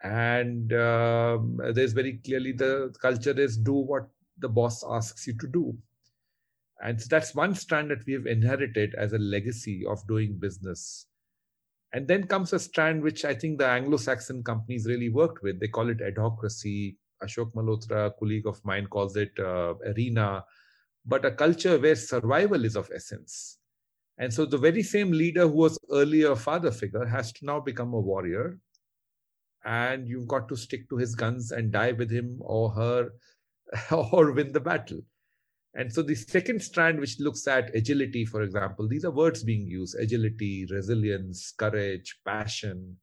And 0.02 0.72
um, 0.74 1.60
there's 1.74 1.94
very 1.94 2.14
clearly 2.24 2.54
the 2.54 2.94
culture 3.02 3.38
is 3.38 3.58
do 3.58 3.74
what 3.74 4.08
the 4.38 4.48
boss 4.48 4.84
asks 4.88 5.28
you 5.28 5.38
to 5.40 5.48
do. 5.48 5.78
And 6.82 7.02
so 7.02 7.08
that's 7.10 7.36
one 7.36 7.56
strand 7.56 7.92
that 7.92 8.06
we 8.06 8.14
have 8.14 8.26
inherited 8.26 8.96
as 8.96 9.12
a 9.12 9.18
legacy 9.18 9.86
of 9.86 10.06
doing 10.08 10.38
business 10.40 11.08
and 11.94 12.08
then 12.08 12.28
comes 12.28 12.54
a 12.54 12.60
strand 12.60 13.02
which 13.02 13.26
I 13.26 13.34
think 13.34 13.58
the 13.58 13.68
Anglo 13.68 13.98
Saxon 13.98 14.44
companies 14.44 14.86
really 14.86 15.10
worked 15.10 15.42
with. 15.42 15.60
They 15.60 15.68
call 15.68 15.90
it 15.90 16.00
adhocracy. 16.00 16.96
Ashok 17.24 17.54
Malhotra, 17.54 18.08
a 18.08 18.12
colleague 18.12 18.48
of 18.48 18.64
mine, 18.64 18.88
calls 18.88 19.18
it 19.18 19.32
uh, 19.40 19.74
arena, 19.96 20.46
but 21.06 21.26
a 21.26 21.32
culture 21.32 21.78
where 21.78 21.96
survival 21.96 22.64
is 22.64 22.78
of 22.78 22.90
essence. 22.96 23.58
And 24.20 24.34
so 24.34 24.46
the 24.46 24.58
very 24.58 24.84
same 24.84 25.12
leader 25.12 25.48
who 25.48 25.56
was 25.56 25.80
earlier 25.92 26.32
a 26.32 26.36
father 26.36 26.72
figure 26.72 27.06
has 27.06 27.34
to 27.34 27.46
now 27.46 27.60
become 27.60 27.94
a 27.94 28.00
warrior. 28.00 28.58
And 29.66 30.08
you've 30.08 30.28
got 30.28 30.48
to 30.50 30.56
stick 30.56 30.90
to 30.90 30.98
his 30.98 31.16
guns 31.16 31.52
and 31.52 31.72
die 31.72 31.92
with 31.92 32.12
him 32.12 32.38
or 32.40 32.70
her 32.72 33.10
or 33.92 34.32
win 34.32 34.52
the 34.52 34.60
battle. 34.60 35.02
And 35.76 35.92
so 35.94 36.02
the 36.02 36.16
second 36.16 36.62
strand, 36.62 37.00
which 37.00 37.20
looks 37.20 37.48
at 37.48 37.76
agility, 37.76 38.26
for 38.26 38.42
example, 38.42 38.88
these 38.88 39.06
are 39.06 39.12
words 39.12 39.44
being 39.44 39.68
used 39.68 39.96
agility, 40.00 40.66
resilience, 40.70 41.52
courage, 41.52 42.20
passion, 42.26 42.98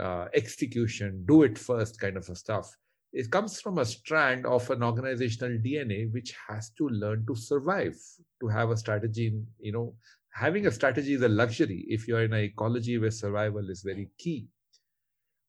uh, 0.00 0.26
execution, 0.34 1.24
do 1.26 1.42
it 1.42 1.58
first 1.58 2.00
kind 2.00 2.16
of 2.16 2.28
a 2.28 2.34
stuff. 2.34 2.74
It 3.12 3.30
comes 3.30 3.60
from 3.60 3.78
a 3.78 3.84
strand 3.84 4.46
of 4.46 4.68
an 4.70 4.82
organizational 4.82 5.58
DNA 5.58 6.12
which 6.12 6.34
has 6.48 6.70
to 6.70 6.88
learn 6.88 7.24
to 7.26 7.34
survive, 7.34 7.96
to 8.40 8.48
have 8.48 8.70
a 8.70 8.76
strategy. 8.76 9.32
You 9.58 9.72
know, 9.72 9.94
having 10.32 10.66
a 10.66 10.70
strategy 10.70 11.14
is 11.14 11.22
a 11.22 11.28
luxury 11.28 11.84
if 11.88 12.08
you're 12.08 12.24
in 12.24 12.32
an 12.32 12.44
ecology 12.44 12.98
where 12.98 13.10
survival 13.10 13.70
is 13.70 13.82
very 13.82 14.10
key. 14.18 14.48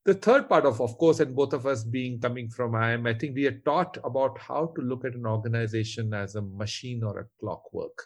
The 0.08 0.14
third 0.14 0.48
part 0.48 0.64
of, 0.64 0.80
of 0.80 0.96
course, 0.96 1.20
and 1.20 1.36
both 1.36 1.52
of 1.52 1.66
us 1.66 1.84
being 1.84 2.18
coming 2.18 2.48
from 2.48 2.72
IIM, 2.72 3.06
I 3.06 3.12
think 3.12 3.34
we 3.34 3.46
are 3.46 3.60
taught 3.66 3.98
about 4.04 4.38
how 4.38 4.72
to 4.74 4.80
look 4.80 5.04
at 5.04 5.14
an 5.14 5.26
organization 5.26 6.14
as 6.14 6.34
a 6.34 6.40
machine 6.40 7.04
or 7.04 7.18
a 7.18 7.26
clockwork. 7.38 8.04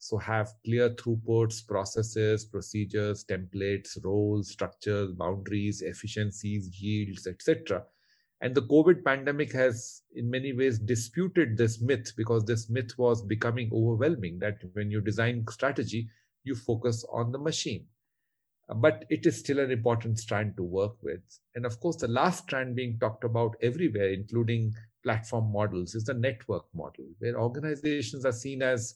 So 0.00 0.18
have 0.18 0.52
clear 0.64 0.90
throughputs, 0.90 1.64
processes, 1.64 2.44
procedures, 2.44 3.24
templates, 3.24 4.04
roles, 4.04 4.50
structures, 4.50 5.12
boundaries, 5.12 5.80
efficiencies, 5.80 6.82
yields, 6.82 7.28
etc. 7.28 7.84
And 8.40 8.52
the 8.52 8.62
COVID 8.62 9.04
pandemic 9.04 9.52
has, 9.52 10.02
in 10.16 10.28
many 10.28 10.52
ways, 10.52 10.80
disputed 10.80 11.56
this 11.56 11.80
myth 11.80 12.14
because 12.16 12.46
this 12.46 12.68
myth 12.68 12.98
was 12.98 13.22
becoming 13.22 13.70
overwhelming 13.72 14.40
that 14.40 14.58
when 14.72 14.90
you 14.90 15.00
design 15.00 15.44
strategy, 15.48 16.08
you 16.42 16.56
focus 16.56 17.04
on 17.12 17.30
the 17.30 17.38
machine 17.38 17.86
but 18.76 19.04
it 19.08 19.26
is 19.26 19.38
still 19.38 19.58
an 19.58 19.70
important 19.70 20.18
strand 20.18 20.56
to 20.56 20.62
work 20.62 20.94
with. 21.02 21.22
And 21.54 21.64
of 21.64 21.80
course, 21.80 21.96
the 21.96 22.08
last 22.08 22.44
strand 22.44 22.76
being 22.76 22.98
talked 22.98 23.24
about 23.24 23.56
everywhere, 23.62 24.10
including 24.10 24.74
platform 25.02 25.50
models, 25.52 25.94
is 25.94 26.04
the 26.04 26.14
network 26.14 26.64
model, 26.74 27.06
where 27.18 27.40
organizations 27.40 28.26
are 28.26 28.32
seen 28.32 28.62
as 28.62 28.94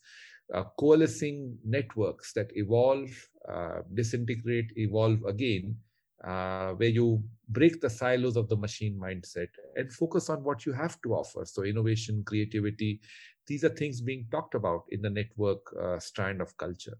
uh, 0.52 0.64
coalescing 0.78 1.56
networks 1.64 2.32
that 2.34 2.50
evolve, 2.54 3.10
uh, 3.48 3.80
disintegrate, 3.94 4.70
evolve 4.76 5.24
again, 5.26 5.76
uh, 6.24 6.72
where 6.72 6.90
you 6.90 7.22
break 7.48 7.80
the 7.80 7.90
silos 7.90 8.36
of 8.36 8.48
the 8.48 8.56
machine 8.56 8.98
mindset 9.02 9.48
and 9.76 9.92
focus 9.92 10.28
on 10.28 10.44
what 10.44 10.66
you 10.66 10.72
have 10.72 11.00
to 11.02 11.14
offer. 11.14 11.44
So, 11.44 11.64
innovation, 11.64 12.22
creativity, 12.26 13.00
these 13.46 13.64
are 13.64 13.70
things 13.70 14.00
being 14.00 14.26
talked 14.30 14.54
about 14.54 14.84
in 14.90 15.00
the 15.00 15.10
network 15.10 15.60
uh, 15.80 15.98
strand 15.98 16.40
of 16.40 16.56
culture. 16.58 16.98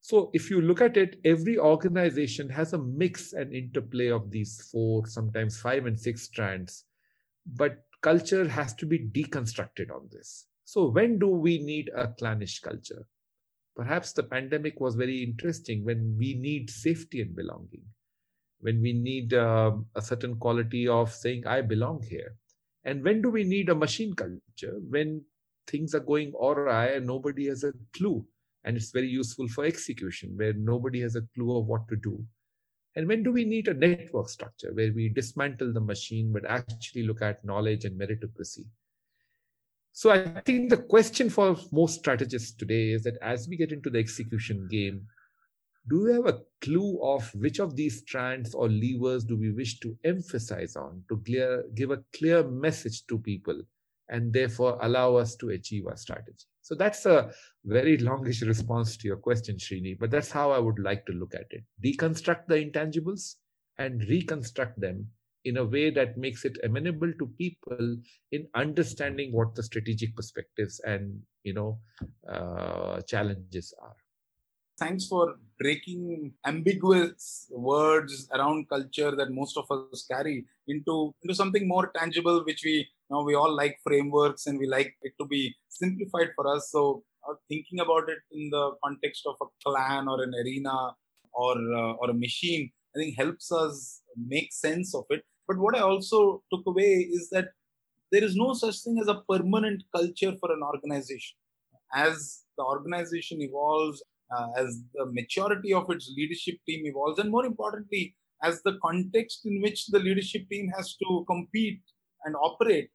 So 0.00 0.30
if 0.32 0.50
you 0.50 0.60
look 0.60 0.80
at 0.80 0.96
it, 0.96 1.20
every 1.24 1.58
organization 1.58 2.48
has 2.48 2.72
a 2.72 2.78
mix 2.78 3.32
and 3.32 3.52
interplay 3.52 4.08
of 4.08 4.30
these 4.30 4.68
four, 4.72 5.06
sometimes 5.06 5.60
five 5.60 5.86
and 5.86 5.98
six 5.98 6.22
strands. 6.22 6.84
But 7.46 7.84
culture 8.00 8.48
has 8.48 8.74
to 8.74 8.86
be 8.86 8.98
deconstructed 8.98 9.90
on 9.94 10.08
this. 10.10 10.46
So 10.64 10.88
when 10.88 11.18
do 11.18 11.28
we 11.28 11.58
need 11.58 11.90
a 11.94 12.08
clannish 12.08 12.60
culture? 12.60 13.06
Perhaps 13.76 14.12
the 14.12 14.22
pandemic 14.22 14.80
was 14.80 14.94
very 14.94 15.22
interesting 15.22 15.84
when 15.84 16.16
we 16.18 16.34
need 16.34 16.70
safety 16.70 17.20
and 17.20 17.34
belonging, 17.36 17.84
when 18.60 18.80
we 18.80 18.92
need 18.92 19.34
uh, 19.34 19.72
a 19.94 20.02
certain 20.02 20.36
quality 20.36 20.88
of 20.88 21.12
saying, 21.12 21.46
I 21.46 21.60
belong 21.60 22.02
here. 22.02 22.36
And 22.84 23.04
when 23.04 23.20
do 23.20 23.30
we 23.30 23.44
need 23.44 23.68
a 23.68 23.74
machine 23.74 24.14
culture? 24.14 24.80
When 24.88 25.22
things 25.66 25.94
are 25.94 26.00
going 26.00 26.32
awry 26.40 26.86
and 26.86 27.06
nobody 27.06 27.46
has 27.48 27.64
a 27.64 27.72
clue 27.92 28.26
and 28.64 28.76
it's 28.76 28.90
very 28.90 29.08
useful 29.08 29.48
for 29.48 29.64
execution 29.64 30.32
where 30.36 30.52
nobody 30.52 31.00
has 31.00 31.16
a 31.16 31.26
clue 31.34 31.56
of 31.58 31.66
what 31.66 31.88
to 31.88 31.96
do. 31.96 32.22
And 32.96 33.06
when 33.06 33.22
do 33.22 33.32
we 33.32 33.44
need 33.44 33.68
a 33.68 33.74
network 33.74 34.28
structure 34.28 34.72
where 34.74 34.92
we 34.92 35.08
dismantle 35.08 35.72
the 35.72 35.80
machine 35.80 36.32
but 36.32 36.44
actually 36.44 37.04
look 37.04 37.22
at 37.22 37.44
knowledge 37.44 37.84
and 37.84 37.98
meritocracy? 37.98 38.66
So 39.92 40.10
i 40.10 40.40
think 40.40 40.70
the 40.70 40.76
question 40.76 41.28
for 41.28 41.56
most 41.72 41.98
strategists 41.98 42.52
today 42.52 42.90
is 42.90 43.02
that 43.02 43.18
as 43.22 43.48
we 43.48 43.56
get 43.56 43.72
into 43.72 43.90
the 43.90 43.98
execution 43.98 44.68
game 44.70 45.06
do 45.88 46.04
we 46.04 46.12
have 46.12 46.26
a 46.26 46.40
clue 46.60 47.00
of 47.02 47.28
which 47.34 47.58
of 47.58 47.74
these 47.74 47.98
strands 48.00 48.54
or 48.54 48.68
levers 48.68 49.24
do 49.24 49.36
we 49.36 49.50
wish 49.50 49.80
to 49.80 49.96
emphasize 50.04 50.76
on 50.76 51.02
to 51.08 51.20
clear, 51.26 51.64
give 51.74 51.90
a 51.90 52.02
clear 52.14 52.42
message 52.48 53.06
to 53.06 53.18
people 53.18 53.60
and 54.10 54.32
therefore 54.32 54.78
allow 54.82 55.16
us 55.16 55.34
to 55.36 55.50
achieve 55.50 55.86
our 55.86 55.96
strategy 55.96 56.46
so 56.70 56.76
that's 56.76 57.04
a 57.04 57.32
very 57.64 57.96
longish 57.98 58.42
response 58.42 58.96
to 58.98 59.08
your 59.08 59.16
question, 59.16 59.56
Srini, 59.56 59.98
but 59.98 60.12
that's 60.12 60.30
how 60.30 60.52
I 60.52 60.58
would 60.58 60.78
like 60.78 61.04
to 61.06 61.12
look 61.12 61.34
at 61.34 61.46
it. 61.50 61.64
Deconstruct 61.84 62.46
the 62.46 62.64
intangibles 62.64 63.34
and 63.78 64.00
reconstruct 64.08 64.80
them 64.80 65.08
in 65.44 65.56
a 65.56 65.64
way 65.64 65.90
that 65.90 66.16
makes 66.16 66.44
it 66.44 66.58
amenable 66.62 67.12
to 67.18 67.26
people 67.38 67.96
in 68.30 68.46
understanding 68.54 69.32
what 69.32 69.54
the 69.56 69.64
strategic 69.64 70.14
perspectives 70.14 70.80
and 70.80 71.18
you 71.44 71.54
know 71.54 71.78
uh, 72.30 73.00
challenges 73.02 73.72
are 73.82 73.96
thanks 74.78 75.06
for 75.06 75.36
breaking 75.58 76.30
ambiguous 76.44 77.46
words 77.50 78.28
around 78.34 78.68
culture 78.68 79.16
that 79.16 79.30
most 79.30 79.56
of 79.56 79.64
us 79.70 80.04
carry 80.10 80.44
into 80.68 81.14
into 81.22 81.34
something 81.34 81.66
more 81.66 81.90
tangible 81.96 82.44
which 82.44 82.62
we 82.64 82.86
now 83.10 83.22
we 83.22 83.34
all 83.34 83.54
like 83.62 83.78
frameworks 83.82 84.46
and 84.46 84.58
we 84.58 84.66
like 84.66 84.92
it 85.02 85.12
to 85.20 85.26
be 85.26 85.54
simplified 85.68 86.30
for 86.36 86.46
us 86.54 86.70
so 86.74 87.02
uh, 87.28 87.34
thinking 87.48 87.80
about 87.80 88.08
it 88.08 88.18
in 88.32 88.50
the 88.50 88.64
context 88.84 89.26
of 89.26 89.36
a 89.42 89.48
clan 89.64 90.08
or 90.08 90.22
an 90.22 90.34
arena 90.42 90.76
or 91.32 91.54
uh, 91.80 91.92
or 92.00 92.10
a 92.10 92.18
machine 92.26 92.70
i 92.94 92.98
think 92.98 93.16
helps 93.16 93.50
us 93.52 94.02
make 94.34 94.52
sense 94.52 94.94
of 94.94 95.04
it 95.10 95.24
But 95.50 95.58
what 95.58 95.76
I 95.76 95.80
also 95.80 96.44
took 96.52 96.64
away 96.64 97.08
is 97.10 97.28
that 97.30 97.48
there 98.12 98.22
is 98.22 98.36
no 98.36 98.52
such 98.52 98.76
thing 98.82 98.98
as 99.00 99.08
a 99.08 99.20
permanent 99.28 99.82
culture 99.92 100.32
for 100.38 100.52
an 100.52 100.62
organization. 100.62 101.36
As 101.92 102.42
the 102.56 102.62
organization 102.62 103.42
evolves, 103.42 104.00
uh, 104.32 104.46
as 104.56 104.80
the 104.94 105.06
maturity 105.06 105.74
of 105.74 105.90
its 105.90 106.12
leadership 106.16 106.58
team 106.68 106.86
evolves, 106.86 107.18
and 107.18 107.32
more 107.32 107.44
importantly, 107.44 108.14
as 108.44 108.62
the 108.62 108.78
context 108.80 109.44
in 109.44 109.60
which 109.60 109.88
the 109.88 109.98
leadership 109.98 110.48
team 110.48 110.70
has 110.76 110.94
to 111.02 111.24
compete 111.26 111.82
and 112.24 112.36
operate 112.36 112.90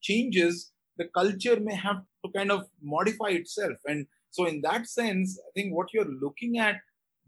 changes, 0.00 0.72
the 0.96 1.06
culture 1.14 1.58
may 1.60 1.74
have 1.74 2.02
to 2.24 2.30
kind 2.32 2.50
of 2.50 2.66
modify 2.82 3.28
itself. 3.28 3.78
And 3.86 4.06
so, 4.30 4.46
in 4.46 4.60
that 4.62 4.86
sense, 4.86 5.38
I 5.40 5.50
think 5.54 5.74
what 5.74 5.88
you're 5.92 6.14
looking 6.20 6.58
at, 6.58 6.76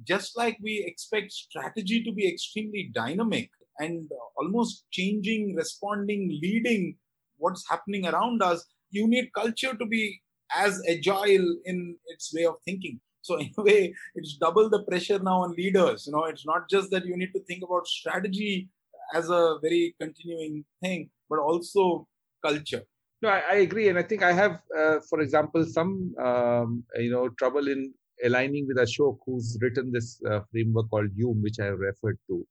just 0.05 0.37
like 0.37 0.59
we 0.63 0.85
expect 0.87 1.33
strategy 1.33 2.03
to 2.05 2.13
be 2.13 2.29
extremely 2.29 2.91
dynamic 2.95 3.51
and 3.79 4.11
almost 4.37 4.85
changing, 4.91 5.55
responding, 5.55 6.39
leading 6.43 6.97
what's 7.39 7.69
happening 7.69 8.07
around 8.07 8.43
us, 8.43 8.65
you 8.91 9.09
need 9.09 9.33
culture 9.35 9.75
to 9.75 9.87
be 9.87 10.21
as 10.55 10.83
agile 10.89 11.57
in 11.65 11.97
its 12.07 12.33
way 12.35 12.45
of 12.45 12.57
thinking. 12.65 13.01
So 13.23 13.39
in 13.39 13.51
a 13.57 13.63
way, 13.63 13.95
it's 14.15 14.37
double 14.37 14.69
the 14.69 14.83
pressure 14.83 15.19
now 15.19 15.43
on 15.43 15.53
leaders. 15.53 16.07
You 16.07 16.13
know, 16.13 16.25
it's 16.25 16.47
not 16.47 16.69
just 16.69 16.91
that 16.91 17.07
you 17.07 17.17
need 17.17 17.33
to 17.33 17.41
think 17.45 17.63
about 17.65 17.87
strategy 17.87 18.69
as 19.15 19.31
a 19.31 19.59
very 19.63 19.95
continuing 20.01 20.65
thing, 20.83 21.11
but 21.31 21.39
also 21.39 22.07
culture. 22.45 22.83
No, 23.23 23.29
I, 23.29 23.43
I 23.51 23.55
agree, 23.67 23.89
and 23.89 23.99
I 23.99 24.03
think 24.03 24.23
I 24.23 24.33
have, 24.33 24.61
uh, 24.77 24.99
for 25.09 25.21
example, 25.21 25.65
some 25.65 26.15
um, 26.19 26.85
you 26.97 27.11
know 27.11 27.29
trouble 27.39 27.69
in 27.69 27.93
aligning 28.25 28.67
with 28.67 28.79
Ashok, 28.79 29.19
who's 29.25 29.59
written 29.61 29.93
this 29.93 30.21
uh, 30.31 30.41
framework 30.51 30.91
called 30.91 31.11
Hume, 31.17 31.43
which 31.43 31.59
I 31.61 31.67
referred 31.67 32.19
to, 32.29 32.47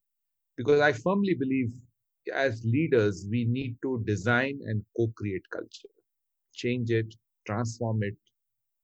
because 0.57 0.79
I 0.81 0.93
firmly 0.93 1.33
believe 1.33 1.71
as 2.33 2.63
leaders 2.63 3.27
we 3.29 3.45
need 3.45 3.77
to 3.83 4.03
design 4.05 4.59
and 4.65 4.83
co-create 4.95 5.43
culture, 5.51 5.93
change 6.53 6.91
it, 6.91 7.13
transform 7.45 8.03
it, 8.03 8.15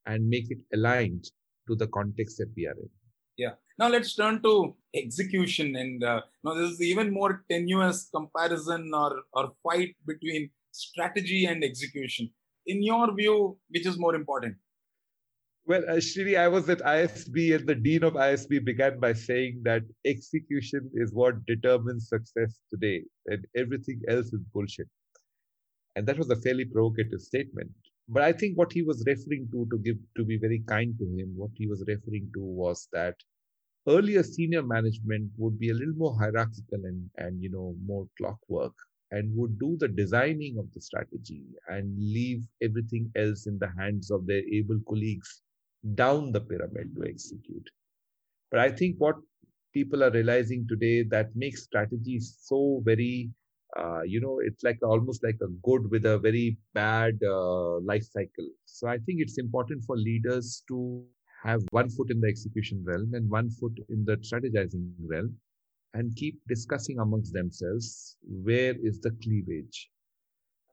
and 0.06 0.28
make 0.28 0.50
it 0.50 0.60
aligned 0.74 1.26
to 1.68 1.76
the 1.76 1.88
context 1.88 2.38
that 2.40 2.52
we 2.56 2.68
are 2.68 2.72
in. 2.72 2.90
Yeah. 3.38 3.54
Now 3.80 3.90
let's 3.90 4.16
turn 4.16 4.42
to 4.42 4.76
execution, 4.96 5.76
and 5.76 6.04
uh, 6.04 6.22
now 6.44 6.56
this 6.56 6.72
is 6.72 6.82
even 6.82 7.14
more 7.14 7.44
tenuous 7.50 8.10
comparison 8.14 8.92
or 8.94 9.22
or 9.34 9.52
fight 9.64 9.96
between 10.06 10.50
strategy 10.78 11.46
and 11.46 11.64
execution. 11.64 12.30
In 12.66 12.84
your 12.84 13.14
view, 13.16 13.58
which 13.70 13.86
is 13.86 13.98
more 13.98 14.16
important? 14.16 14.56
Well, 15.66 15.82
Srini, 15.82 16.38
I 16.38 16.48
was 16.48 16.70
at 16.70 16.80
ISB, 16.80 17.56
and 17.56 17.68
the 17.68 17.76
dean 17.76 18.04
of 18.04 18.14
ISB 18.14 18.64
began 18.64 19.00
by 19.00 19.12
saying 19.14 19.62
that 19.64 19.84
execution 20.06 20.90
is 20.94 21.14
what 21.14 21.46
determines 21.46 22.08
success 22.08 22.60
today, 22.70 23.04
and 23.26 23.46
everything 23.56 24.02
else 24.08 24.28
is 24.28 24.40
bullshit. 24.54 24.88
And 25.98 26.08
that 26.08 26.18
was 26.18 26.30
a 26.30 26.38
fairly 26.38 26.64
provocative 26.64 27.20
statement. 27.20 27.72
But 28.08 28.24
I 28.24 28.32
think 28.32 28.58
what 28.58 28.72
he 28.72 28.84
was 28.84 29.04
referring 29.06 29.50
to, 29.52 29.68
to 29.70 29.78
give 29.80 29.98
to 30.16 30.24
be 30.24 30.38
very 30.38 30.64
kind 30.68 30.96
to 31.00 31.06
him, 31.06 31.34
what 31.36 31.52
he 31.56 31.68
was 31.68 31.84
referring 31.86 32.30
to 32.36 32.42
was 32.42 32.88
that 32.94 33.16
earlier 33.88 34.24
senior 34.24 34.64
management 34.64 35.32
would 35.38 35.60
be 35.60 35.70
a 35.70 35.74
little 35.74 35.96
more 35.96 36.18
hierarchical 36.18 36.86
and 36.86 37.10
and 37.18 37.42
you 37.42 37.50
know 37.50 37.76
more 37.86 38.08
clockwork 38.18 38.74
and 39.12 39.36
would 39.36 39.58
do 39.60 39.78
the 39.80 39.88
designing 39.88 40.58
of 40.58 40.72
the 40.74 40.82
strategy 40.82 41.44
and 41.70 41.98
leave 41.98 42.44
everything 42.62 43.12
else 43.16 43.48
in 43.48 43.58
the 43.60 43.72
hands 43.78 44.12
of 44.12 44.26
their 44.28 44.44
able 44.52 44.80
colleagues 44.88 45.42
down 45.96 46.32
the 46.32 46.42
pyramid 46.42 46.94
to 46.96 47.08
execute. 47.08 47.70
But 48.52 48.60
I 48.60 48.72
think 48.72 48.96
what 48.98 49.16
people 49.74 50.04
are 50.04 50.12
realizing 50.12 50.66
today 50.68 51.04
that 51.04 51.36
makes 51.36 51.64
strategy 51.64 52.20
so 52.20 52.82
very, 52.84 53.30
uh, 53.78 54.02
you 54.02 54.20
know, 54.20 54.40
it's 54.44 54.64
like 54.64 54.80
almost 54.84 55.24
like 55.24 55.38
a 55.42 55.48
good 55.64 55.90
with 55.92 56.06
a 56.06 56.18
very 56.18 56.58
bad 56.74 57.20
uh, 57.26 57.80
life 57.80 58.04
cycle. 58.04 58.50
So 58.66 58.88
I 58.88 58.98
think 59.00 59.20
it's 59.22 59.38
important 59.38 59.84
for 59.86 59.98
leaders 59.98 60.64
to 60.70 61.06
have 61.44 61.62
one 61.72 61.90
foot 61.90 62.10
in 62.10 62.20
the 62.22 62.28
execution 62.28 62.84
realm 62.86 63.14
and 63.14 63.30
one 63.30 63.50
foot 63.50 63.78
in 63.90 64.06
the 64.06 64.18
strategizing 64.18 64.92
realm 65.00 65.36
and 65.94 66.16
keep 66.16 66.40
discussing 66.48 67.00
amongst 67.00 67.34
themselves 67.34 68.18
where 68.24 68.76
is 68.82 69.00
the 69.02 69.12
cleavage 69.24 69.90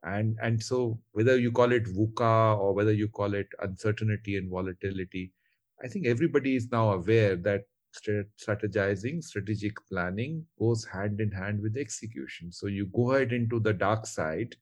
and 0.04 0.36
and 0.42 0.62
so 0.62 0.98
whether 1.12 1.38
you 1.38 1.50
call 1.50 1.72
it 1.72 1.84
VUCA 1.84 2.58
or 2.58 2.74
whether 2.74 2.92
you 2.92 3.08
call 3.08 3.34
it 3.34 3.48
uncertainty 3.60 4.36
and 4.36 4.50
volatility, 4.50 5.32
I 5.82 5.88
think 5.88 6.06
everybody 6.06 6.56
is 6.56 6.70
now 6.70 6.92
aware 6.92 7.36
that 7.36 7.62
strategizing, 8.38 9.22
strategic 9.22 9.74
planning 9.88 10.44
goes 10.58 10.84
hand 10.84 11.20
in 11.20 11.30
hand 11.30 11.60
with 11.62 11.76
execution. 11.76 12.52
So 12.52 12.66
you 12.66 12.86
go 12.86 13.12
ahead 13.12 13.32
into 13.32 13.60
the 13.60 13.72
dark 13.72 14.06
side, 14.06 14.56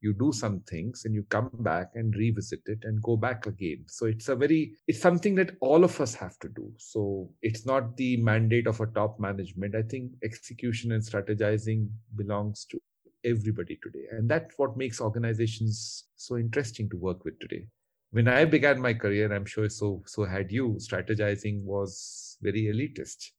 you 0.00 0.14
do 0.14 0.32
some 0.32 0.60
things, 0.60 1.04
and 1.04 1.14
you 1.14 1.22
come 1.24 1.50
back 1.60 1.90
and 1.94 2.14
revisit 2.16 2.60
it 2.66 2.78
and 2.84 3.02
go 3.02 3.16
back 3.16 3.46
again. 3.46 3.84
So 3.86 4.06
it's 4.06 4.28
a 4.28 4.36
very 4.36 4.74
it's 4.86 5.00
something 5.00 5.34
that 5.36 5.56
all 5.60 5.84
of 5.84 6.00
us 6.00 6.14
have 6.14 6.38
to 6.40 6.48
do. 6.48 6.72
So 6.78 7.30
it's 7.42 7.66
not 7.66 7.96
the 7.96 8.16
mandate 8.18 8.66
of 8.66 8.80
a 8.80 8.86
top 8.86 9.20
management. 9.20 9.74
I 9.74 9.82
think 9.82 10.12
execution 10.24 10.92
and 10.92 11.02
strategizing 11.02 11.88
belongs 12.16 12.64
to 12.66 12.80
everybody 13.24 13.78
today. 13.82 14.06
And 14.10 14.30
that's 14.30 14.54
what 14.56 14.76
makes 14.76 15.00
organizations 15.00 16.04
so 16.16 16.36
interesting 16.36 16.88
to 16.90 16.96
work 16.96 17.24
with 17.24 17.38
today. 17.38 17.66
When 18.12 18.26
I 18.26 18.44
began 18.44 18.80
my 18.80 18.94
career, 18.94 19.32
I'm 19.32 19.46
sure 19.46 19.68
so 19.68 20.02
so 20.06 20.24
had 20.24 20.50
you, 20.50 20.76
strategizing 20.80 21.62
was 21.64 22.36
very 22.42 22.62
elitist. 22.64 23.30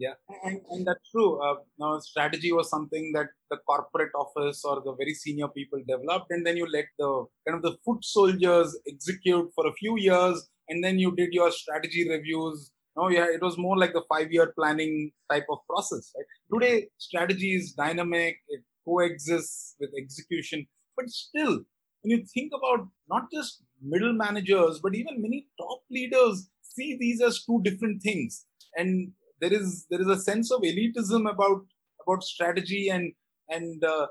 Yeah, 0.00 0.14
and, 0.44 0.60
and 0.70 0.86
that's 0.86 1.10
true. 1.10 1.42
Uh, 1.42 1.56
now, 1.78 1.98
strategy 1.98 2.52
was 2.52 2.70
something 2.70 3.10
that 3.14 3.26
the 3.50 3.56
corporate 3.68 4.12
office 4.14 4.64
or 4.64 4.80
the 4.84 4.94
very 4.94 5.12
senior 5.12 5.48
people 5.48 5.80
developed, 5.88 6.30
and 6.30 6.46
then 6.46 6.56
you 6.56 6.70
let 6.70 6.84
the 7.00 7.24
kind 7.46 7.56
of 7.56 7.62
the 7.62 7.76
foot 7.84 8.04
soldiers 8.04 8.78
execute 8.86 9.50
for 9.56 9.66
a 9.66 9.72
few 9.72 9.98
years, 9.98 10.48
and 10.68 10.84
then 10.84 11.00
you 11.00 11.16
did 11.16 11.32
your 11.32 11.50
strategy 11.50 12.08
reviews. 12.08 12.70
No, 12.96 13.08
yeah, 13.08 13.26
it 13.26 13.42
was 13.42 13.58
more 13.58 13.76
like 13.76 13.92
the 13.92 14.04
five-year 14.08 14.52
planning 14.56 15.10
type 15.30 15.46
of 15.50 15.58
process. 15.68 16.12
Right? 16.16 16.26
Today, 16.52 16.88
strategy 16.98 17.56
is 17.56 17.72
dynamic. 17.72 18.36
It 18.48 18.62
coexists 18.86 19.74
with 19.80 19.90
execution. 19.98 20.66
But 20.96 21.10
still, 21.10 21.64
when 22.02 22.10
you 22.10 22.24
think 22.32 22.52
about 22.56 22.86
not 23.08 23.30
just 23.32 23.62
middle 23.82 24.12
managers, 24.12 24.78
but 24.80 24.94
even 24.94 25.22
many 25.22 25.48
top 25.60 25.80
leaders 25.90 26.48
see 26.62 26.96
these 26.98 27.20
as 27.20 27.44
two 27.44 27.60
different 27.62 28.02
things. 28.02 28.46
And 28.76 29.12
there 29.40 29.52
is 29.52 29.86
there 29.90 30.00
is 30.00 30.08
a 30.08 30.18
sense 30.18 30.50
of 30.50 30.62
elitism 30.62 31.30
about 31.30 31.64
about 32.02 32.22
strategy 32.22 32.88
and 32.88 33.12
and 33.48 33.82
uh, 33.84 34.06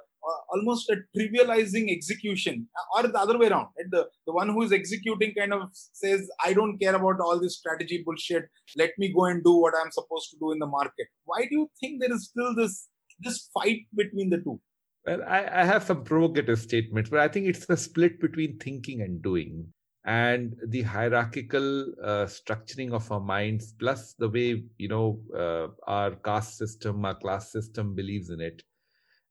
almost 0.50 0.90
a 0.90 0.98
trivializing 1.16 1.92
execution. 1.92 2.68
Or 2.96 3.04
the 3.04 3.20
other 3.20 3.38
way 3.38 3.48
around 3.48 3.68
right? 3.78 3.90
the 3.90 4.08
the 4.26 4.34
one 4.34 4.50
who 4.50 4.62
is 4.64 4.72
executing 4.72 5.34
kind 5.34 5.54
of 5.54 5.70
says 5.74 6.30
i 6.44 6.54
don't 6.54 6.78
care 6.80 6.96
about 6.96 7.20
all 7.20 7.40
this 7.40 7.58
strategy 7.58 8.04
bullshit. 8.06 8.50
Let 8.76 8.92
me 8.98 9.14
go 9.14 9.26
and 9.26 9.44
do 9.44 9.56
what 9.56 9.74
i'm 9.80 9.92
supposed 9.92 10.30
to 10.32 10.38
do 10.40 10.52
in 10.52 10.60
the 10.60 10.68
market. 10.68 11.08
Why 11.26 11.42
do 11.42 11.56
you 11.60 11.70
think 11.80 12.02
there 12.02 12.14
is 12.14 12.26
still 12.26 12.56
this 12.56 12.88
this 13.20 13.50
fight 13.54 13.82
between 13.96 14.30
the 14.30 14.38
two? 14.38 14.60
Well, 15.06 15.24
I, 15.26 15.62
I 15.62 15.64
have 15.64 15.84
some 15.84 16.04
provocative 16.04 16.60
statements, 16.60 17.10
but 17.10 17.20
I 17.20 17.30
think 17.30 17.48
it's 17.48 17.66
the 17.66 17.78
split 17.78 18.20
between 18.20 18.58
thinking 18.58 19.02
and 19.02 19.22
doing 19.22 19.68
and 20.08 20.56
the 20.68 20.82
hierarchical 20.84 21.92
uh, 22.02 22.26
structuring 22.26 22.94
of 22.94 23.12
our 23.12 23.20
minds 23.20 23.74
plus 23.78 24.14
the 24.14 24.30
way 24.30 24.64
you 24.78 24.88
know 24.88 25.20
uh, 25.38 25.68
our 25.86 26.16
caste 26.16 26.58
system 26.58 27.04
our 27.04 27.16
class 27.16 27.52
system 27.52 27.94
believes 27.94 28.30
in 28.30 28.42
it. 28.42 28.64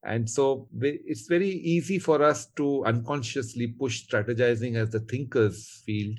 And 0.04 0.28
so 0.30 0.68
it's 0.80 1.26
very 1.26 1.48
easy 1.48 1.98
for 1.98 2.22
us 2.22 2.46
to 2.56 2.84
unconsciously 2.84 3.68
push 3.68 4.06
strategizing 4.06 4.76
as 4.76 4.90
the 4.90 5.00
thinkers 5.00 5.82
field 5.84 6.18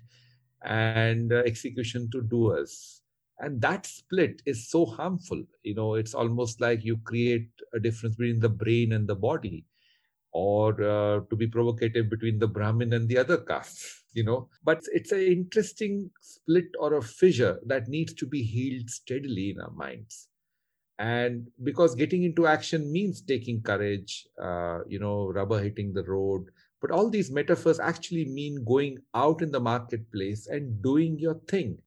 and 0.63 1.31
uh, 1.31 1.37
execution 1.45 2.09
to 2.11 2.21
doers. 2.21 3.01
And 3.39 3.61
that 3.61 3.85
split 3.85 4.41
is 4.45 4.69
so 4.69 4.85
harmful 4.85 5.43
you 5.63 5.75
know 5.75 5.93
it's 5.93 6.15
almost 6.15 6.59
like 6.59 6.83
you 6.83 6.97
create 7.05 7.49
a 7.75 7.79
difference 7.79 8.15
between 8.15 8.39
the 8.39 8.49
brain 8.49 8.93
and 8.93 9.07
the 9.07 9.15
body 9.15 9.65
or 10.31 10.73
uh, 10.81 11.19
to 11.29 11.35
be 11.35 11.47
provocative 11.47 12.09
between 12.09 12.39
the 12.39 12.47
brahmin 12.47 12.93
and 12.93 13.07
the 13.07 13.17
other 13.17 13.37
castes 13.37 14.03
you 14.17 14.23
know 14.23 14.49
but 14.63 14.81
it's 14.93 15.11
an 15.11 15.21
interesting 15.21 16.09
split 16.21 16.69
or 16.79 16.95
a 16.95 17.01
fissure 17.01 17.59
that 17.65 17.87
needs 17.87 18.13
to 18.13 18.25
be 18.25 18.41
healed 18.41 18.89
steadily 18.89 19.51
in 19.51 19.61
our 19.61 19.71
minds 19.71 20.27
and 20.99 21.47
because 21.63 21.93
getting 21.93 22.23
into 22.23 22.47
action 22.47 22.91
means 22.91 23.21
taking 23.21 23.61
courage 23.61 24.27
uh, 24.43 24.79
you 24.87 24.99
know 24.99 25.31
rubber 25.39 25.59
hitting 25.59 25.93
the 25.93 26.03
road 26.03 26.45
but 26.81 26.91
all 26.91 27.09
these 27.09 27.31
metaphors 27.31 27.79
actually 27.79 28.25
mean 28.25 28.63
going 28.65 28.97
out 29.13 29.41
in 29.41 29.51
the 29.51 29.59
marketplace 29.59 30.47
and 30.47 30.81
doing 30.81 31.17
your 31.19 31.39
thing 31.47 31.77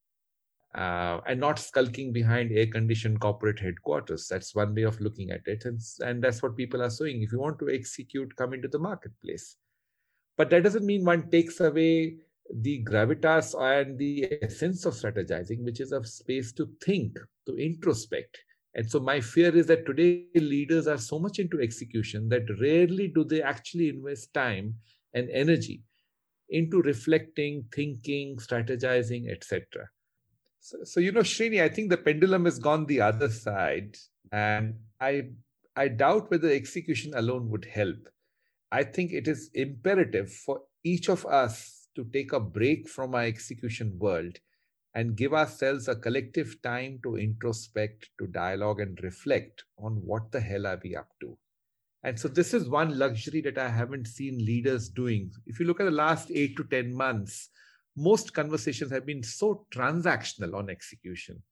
uh, 0.74 1.20
and 1.26 1.40
not 1.40 1.58
skulking 1.58 2.12
behind 2.12 2.52
air 2.52 2.66
conditioned 2.66 3.20
corporate 3.20 3.58
headquarters. 3.58 4.28
That's 4.28 4.54
one 4.54 4.74
way 4.74 4.82
of 4.82 5.00
looking 5.00 5.30
at 5.30 5.40
it. 5.46 5.64
And, 5.64 5.80
and 6.00 6.22
that's 6.22 6.42
what 6.42 6.56
people 6.56 6.82
are 6.82 6.90
saying. 6.90 7.22
If 7.22 7.32
you 7.32 7.40
want 7.40 7.58
to 7.60 7.70
execute, 7.70 8.36
come 8.36 8.54
into 8.54 8.68
the 8.68 8.78
marketplace. 8.78 9.56
But 10.40 10.48
that 10.48 10.62
doesn't 10.62 10.86
mean 10.86 11.04
one 11.04 11.28
takes 11.28 11.60
away 11.60 12.16
the 12.50 12.82
gravitas 12.82 13.54
and 13.60 13.98
the 13.98 14.38
essence 14.40 14.86
of 14.86 14.94
strategizing, 14.94 15.62
which 15.64 15.80
is 15.80 15.92
a 15.92 16.02
space 16.02 16.50
to 16.52 16.66
think, 16.82 17.18
to 17.46 17.52
introspect, 17.52 18.38
And 18.74 18.90
so 18.90 19.00
my 19.00 19.20
fear 19.20 19.54
is 19.54 19.66
that 19.66 19.84
today 19.84 20.28
leaders 20.34 20.86
are 20.86 20.96
so 20.96 21.18
much 21.18 21.40
into 21.40 21.60
execution 21.60 22.30
that 22.30 22.48
rarely 22.58 23.08
do 23.08 23.22
they 23.22 23.42
actually 23.42 23.90
invest 23.90 24.32
time 24.32 24.76
and 25.12 25.28
energy 25.28 25.82
into 26.48 26.80
reflecting, 26.80 27.66
thinking, 27.70 28.38
strategizing, 28.38 29.30
etc. 29.30 29.90
So, 30.60 30.78
so, 30.84 31.00
you 31.00 31.12
know, 31.12 31.20
Srini, 31.20 31.62
I 31.62 31.68
think 31.68 31.90
the 31.90 31.98
pendulum 31.98 32.46
has 32.46 32.58
gone 32.58 32.86
the 32.86 33.02
other 33.02 33.28
side, 33.28 33.94
and 34.32 34.76
I 35.02 35.32
I 35.76 35.88
doubt 35.88 36.30
whether 36.30 36.48
execution 36.48 37.12
alone 37.14 37.50
would 37.50 37.66
help. 37.66 38.08
I 38.72 38.84
think 38.84 39.12
it 39.12 39.26
is 39.26 39.50
imperative 39.54 40.32
for 40.32 40.62
each 40.84 41.08
of 41.08 41.26
us 41.26 41.88
to 41.96 42.04
take 42.04 42.32
a 42.32 42.40
break 42.40 42.88
from 42.88 43.14
our 43.14 43.24
execution 43.24 43.98
world 43.98 44.38
and 44.94 45.16
give 45.16 45.32
ourselves 45.32 45.88
a 45.88 45.96
collective 45.96 46.60
time 46.62 47.00
to 47.02 47.16
introspect, 47.16 48.10
to 48.18 48.26
dialogue, 48.26 48.80
and 48.80 48.98
reflect 49.02 49.64
on 49.78 49.94
what 50.04 50.32
the 50.32 50.40
hell 50.40 50.66
are 50.66 50.80
we 50.82 50.96
up 50.96 51.08
to. 51.20 51.36
And 52.02 52.18
so, 52.18 52.28
this 52.28 52.54
is 52.54 52.68
one 52.68 52.98
luxury 52.98 53.40
that 53.42 53.58
I 53.58 53.68
haven't 53.68 54.06
seen 54.06 54.38
leaders 54.38 54.88
doing. 54.88 55.30
If 55.46 55.60
you 55.60 55.66
look 55.66 55.80
at 55.80 55.84
the 55.84 55.90
last 55.90 56.30
eight 56.30 56.56
to 56.56 56.64
10 56.64 56.94
months, 56.94 57.50
most 57.96 58.32
conversations 58.32 58.90
have 58.92 59.04
been 59.04 59.22
so 59.22 59.66
transactional 59.74 60.54
on 60.54 60.70
execution 60.70 61.42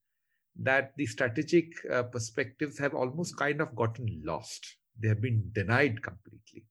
that 0.60 0.92
the 0.96 1.06
strategic 1.06 1.66
uh, 1.92 2.04
perspectives 2.04 2.78
have 2.78 2.94
almost 2.94 3.36
kind 3.36 3.60
of 3.60 3.76
gotten 3.76 4.22
lost. 4.24 4.76
They 5.00 5.08
have 5.08 5.20
been 5.20 5.50
denied 5.52 6.02
completely. 6.02 6.64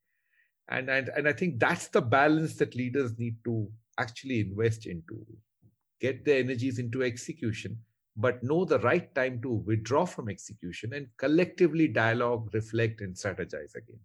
And, 0.70 0.90
and, 0.90 1.10
and 1.10 1.28
I 1.28 1.34
think 1.34 1.60
that's 1.60 1.88
the 1.88 2.02
balance 2.02 2.56
that 2.56 2.76
leaders 2.76 3.18
need 3.18 3.36
to 3.46 3.70
actually 3.98 4.42
invest 4.42 4.86
into 4.86 5.26
get 6.00 6.26
their 6.26 6.40
energies 6.40 6.80
into 6.80 7.04
execution, 7.04 7.78
but 8.16 8.44
know 8.44 8.66
the 8.66 8.80
right 8.80 9.14
time 9.16 9.42
to 9.42 9.50
withdraw 9.50 10.06
from 10.06 10.30
execution 10.30 10.94
and 10.94 11.08
collectively 11.18 11.88
dialogue, 11.88 12.50
reflect, 12.54 13.02
and 13.02 13.16
strategize 13.16 13.76
again. 13.76 14.00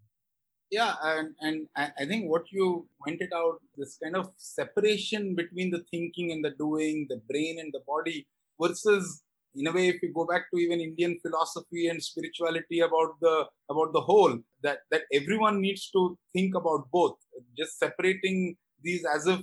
Yeah, 0.71 0.95
and, 1.03 1.35
and 1.41 1.69
I 1.77 2.07
think 2.07 2.31
what 2.31 2.51
you 2.51 2.89
pointed 3.05 3.31
out 3.35 3.61
this 3.77 3.99
kind 4.03 4.17
of 4.17 4.33
separation 4.39 5.35
between 5.35 5.71
the 5.71 5.85
thinking 5.91 6.33
and 6.33 6.43
the 6.43 6.51
doing, 6.51 7.07
the 7.11 7.21
brain 7.29 7.59
and 7.61 7.71
the 7.75 7.83
body, 7.87 8.27
versus 8.59 9.22
in 9.55 9.67
a 9.67 9.73
way 9.73 9.89
if 9.89 10.03
you 10.03 10.13
go 10.13 10.25
back 10.25 10.45
to 10.51 10.59
even 10.59 10.81
indian 10.81 11.19
philosophy 11.23 11.89
and 11.89 12.03
spirituality 12.03 12.81
about 12.81 13.11
the 13.21 13.35
about 13.73 13.93
the 13.93 14.01
whole 14.01 14.35
that 14.63 14.79
that 14.91 15.03
everyone 15.13 15.61
needs 15.61 15.91
to 15.91 16.19
think 16.33 16.55
about 16.55 16.91
both. 16.91 17.17
Just 17.59 17.79
separating 17.79 18.57
these 18.83 19.05
as 19.15 19.27
if 19.27 19.41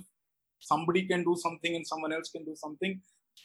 somebody 0.58 1.02
can 1.06 1.22
do 1.24 1.36
something 1.36 1.74
and 1.76 1.86
someone 1.86 2.12
else 2.12 2.30
can 2.30 2.44
do 2.44 2.54
something 2.54 3.00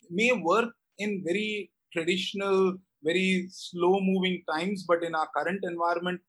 may 0.09 0.31
work 0.31 0.71
in 0.97 1.23
very 1.23 1.71
traditional 1.93 2.77
very 3.03 3.47
slow 3.49 3.99
moving 4.01 4.41
times 4.51 4.83
but 4.87 5.03
in 5.03 5.15
our 5.15 5.29
current 5.37 5.61
environment 5.63 6.19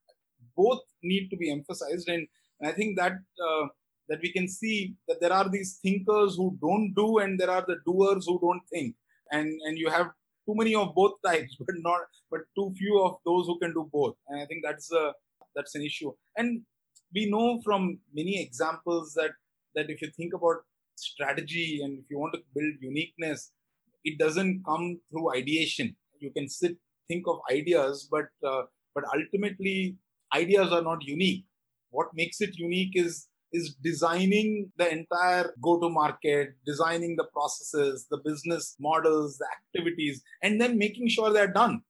both 0.57 0.83
need 1.03 1.29
to 1.31 1.37
be 1.37 1.51
emphasized. 1.51 2.09
And 2.09 2.27
i 2.65 2.73
think 2.73 2.97
that 2.97 3.15
uh, 3.47 3.67
that 4.09 4.21
we 4.23 4.33
can 4.33 4.49
see 4.49 4.95
that 5.09 5.21
there 5.21 5.33
are 5.33 5.49
these 5.49 5.79
thinkers 5.83 6.37
who 6.37 6.57
don't 6.61 6.95
do 6.95 7.19
and 7.19 7.39
there 7.41 7.51
are 7.51 7.65
the 7.67 7.79
doers 7.85 8.27
who 8.27 8.39
don't 8.41 8.63
think. 8.73 8.95
And 9.33 9.49
and 9.67 9.77
you 9.79 9.91
have 9.91 10.11
too 10.47 10.55
many 10.61 10.75
of 10.75 10.95
both 10.95 11.15
types 11.27 11.57
but 11.59 11.77
not 11.89 12.03
but 12.31 12.41
too 12.57 12.73
few 12.77 13.03
of 13.03 13.17
those 13.25 13.47
who 13.47 13.59
can 13.59 13.73
do 13.73 13.89
both 13.93 14.15
and 14.29 14.41
i 14.41 14.47
think 14.47 14.65
that's 14.69 14.91
a 14.93 15.13
that's 15.55 15.75
an 15.75 15.83
issue 15.83 16.13
and 16.37 16.63
we 17.15 17.29
know 17.31 17.61
from 17.65 17.99
many 18.13 18.41
examples 18.43 19.15
that 19.15 19.33
that 19.75 19.91
if 19.91 20.03
you 20.03 20.11
think 20.17 20.35
about 20.35 20.57
strategy 20.97 21.81
and 21.83 21.99
if 21.99 22.05
you 22.11 22.19
want 22.19 22.35
to 22.35 22.41
build 22.55 22.75
uniqueness, 22.81 23.53
it 24.05 24.19
doesn't 24.19 24.63
come 24.65 25.01
through 25.11 25.35
ideation. 25.37 25.95
You 26.19 26.31
can 26.31 26.49
sit, 26.49 26.77
think 27.09 27.25
of 27.29 27.39
ideas, 27.51 28.09
but 28.11 28.27
uh, 28.47 28.63
but 28.95 29.05
ultimately 29.15 29.97
ideas 30.35 30.73
are 30.73 30.83
not 30.83 31.05
unique. 31.05 31.45
What 31.91 32.09
makes 32.15 32.41
it 32.41 32.57
unique 32.57 32.93
is 32.95 33.29
is 33.57 33.75
designing 33.89 34.49
the 34.81 34.89
entire 34.99 35.47
go 35.63 35.73
to 35.81 35.89
market, 35.89 36.55
designing 36.71 37.17
the 37.17 37.29
processes, 37.37 38.07
the 38.11 38.21
business 38.29 38.77
models, 38.79 39.39
the 39.43 39.49
activities, 39.59 40.23
and 40.43 40.61
then 40.61 40.79
making 40.85 41.09
sure 41.09 41.33
they're 41.33 41.57
done 41.63 41.81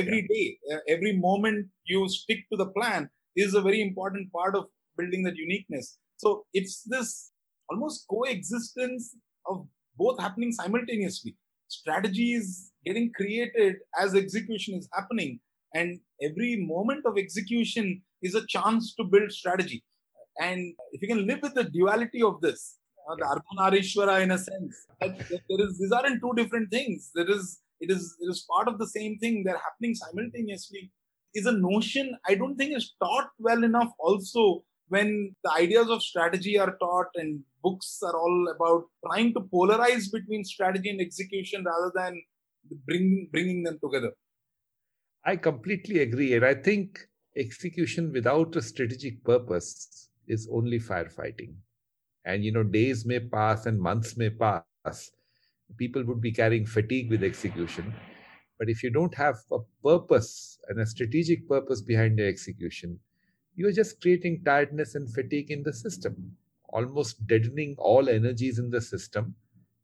every 0.00 0.22
day. 0.34 0.46
Uh, 0.72 0.80
every 0.88 1.14
moment 1.28 1.66
you 1.84 2.08
stick 2.08 2.40
to 2.50 2.56
the 2.62 2.70
plan 2.78 3.08
is 3.36 3.54
a 3.54 3.62
very 3.68 3.80
important 3.88 4.32
part 4.32 4.54
of 4.54 4.66
building 4.98 5.22
that 5.24 5.36
uniqueness. 5.36 5.98
So 6.16 6.44
it's 6.52 6.82
this 6.82 7.32
almost 7.70 8.06
coexistence 8.08 9.16
of 9.46 9.66
both 9.96 10.20
happening 10.20 10.52
simultaneously. 10.52 11.36
Strategy 11.68 12.34
is 12.34 12.72
getting 12.84 13.10
created 13.12 13.76
as 13.98 14.14
execution 14.14 14.76
is 14.78 14.88
happening, 14.92 15.40
and 15.74 15.98
every 16.22 16.56
moment 16.56 17.04
of 17.06 17.18
execution 17.18 18.02
is 18.22 18.34
a 18.34 18.46
chance 18.46 18.94
to 18.96 19.04
build 19.04 19.32
strategy. 19.32 19.82
And 20.40 20.74
if 20.92 21.02
you 21.02 21.08
can 21.08 21.26
live 21.26 21.40
with 21.42 21.54
the 21.54 21.64
duality 21.64 22.22
of 22.22 22.40
this, 22.40 22.78
the 23.18 23.40
Ardhanarishwara 23.58 24.22
in 24.22 24.30
a 24.30 24.38
sense, 24.38 24.86
that, 25.00 25.18
that 25.18 25.40
there 25.48 25.66
is 25.66 25.78
these 25.78 25.92
aren't 25.92 26.20
two 26.20 26.32
different 26.36 26.70
things. 26.70 27.10
There 27.14 27.30
is 27.30 27.60
it 27.80 27.90
is 27.90 28.16
it 28.20 28.30
is 28.30 28.46
part 28.50 28.68
of 28.68 28.78
the 28.78 28.86
same 28.86 29.18
thing. 29.18 29.42
They're 29.44 29.58
happening 29.58 29.94
simultaneously. 29.94 30.90
Is 31.34 31.46
a 31.46 31.52
notion 31.52 32.16
I 32.28 32.36
don't 32.36 32.56
think 32.56 32.76
is 32.76 32.94
taught 33.02 33.28
well 33.38 33.64
enough 33.64 33.90
also 33.98 34.64
when 34.88 35.34
the 35.42 35.52
ideas 35.52 35.88
of 35.90 36.02
strategy 36.02 36.58
are 36.58 36.76
taught 36.80 37.08
and 37.16 37.40
books 37.62 37.98
are 38.02 38.16
all 38.16 38.54
about 38.54 38.84
trying 39.06 39.32
to 39.34 39.40
polarize 39.40 40.12
between 40.12 40.44
strategy 40.44 40.90
and 40.90 41.00
execution 41.00 41.64
rather 41.64 41.90
than 41.94 42.22
bring, 42.86 43.28
bringing 43.32 43.62
them 43.62 43.78
together. 43.82 44.12
I 45.24 45.36
completely 45.36 46.00
agree. 46.00 46.34
And 46.34 46.44
I 46.44 46.54
think 46.54 47.00
execution 47.36 48.12
without 48.12 48.54
a 48.56 48.62
strategic 48.62 49.24
purpose 49.24 50.08
is 50.28 50.48
only 50.52 50.78
firefighting. 50.78 51.54
And, 52.24 52.44
you 52.44 52.52
know, 52.52 52.64
days 52.64 53.04
may 53.06 53.20
pass 53.20 53.66
and 53.66 53.80
months 53.80 54.16
may 54.16 54.30
pass. 54.30 54.74
People 55.44 55.72
would 55.74 55.92
be 55.92 56.04
carrying 56.32 56.66
fatigue 56.66 56.82
with 56.82 56.94
execution. 56.96 57.70
But 58.40 58.52
if 58.52 58.66
you 58.68 58.72
don't 58.74 59.04
have 59.04 59.26
a 59.50 59.58
purpose 59.82 60.58
and 60.68 60.78
a 60.80 60.86
strategic 60.86 61.48
purpose 61.48 61.80
behind 61.82 62.18
your 62.18 62.28
execution, 62.28 63.00
you're 63.54 63.72
just 63.72 64.00
creating 64.00 64.42
tiredness 64.44 64.94
and 64.94 65.12
fatigue 65.12 65.50
in 65.50 65.62
the 65.62 65.72
system, 65.72 66.36
almost 66.68 67.26
deadening 67.26 67.74
all 67.78 68.08
energies 68.08 68.58
in 68.58 68.70
the 68.70 68.80
system, 68.80 69.34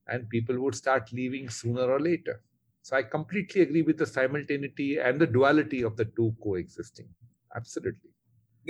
and 0.09 0.29
people 0.31 0.61
would 0.61 0.75
start 0.75 1.13
leaving 1.13 1.49
sooner 1.49 1.83
or 1.83 2.01
later. 2.01 2.43
So 2.83 2.97
I 2.97 3.03
completely 3.03 3.63
agree 3.63 3.83
with 3.83 3.99
the 3.99 4.07
simultaneity 4.07 4.99
and 4.99 5.21
the 5.21 5.27
duality 5.27 5.83
of 5.83 5.97
the 5.97 6.07
two 6.07 6.35
coexisting. 6.43 7.09
Absolutely. 7.55 8.10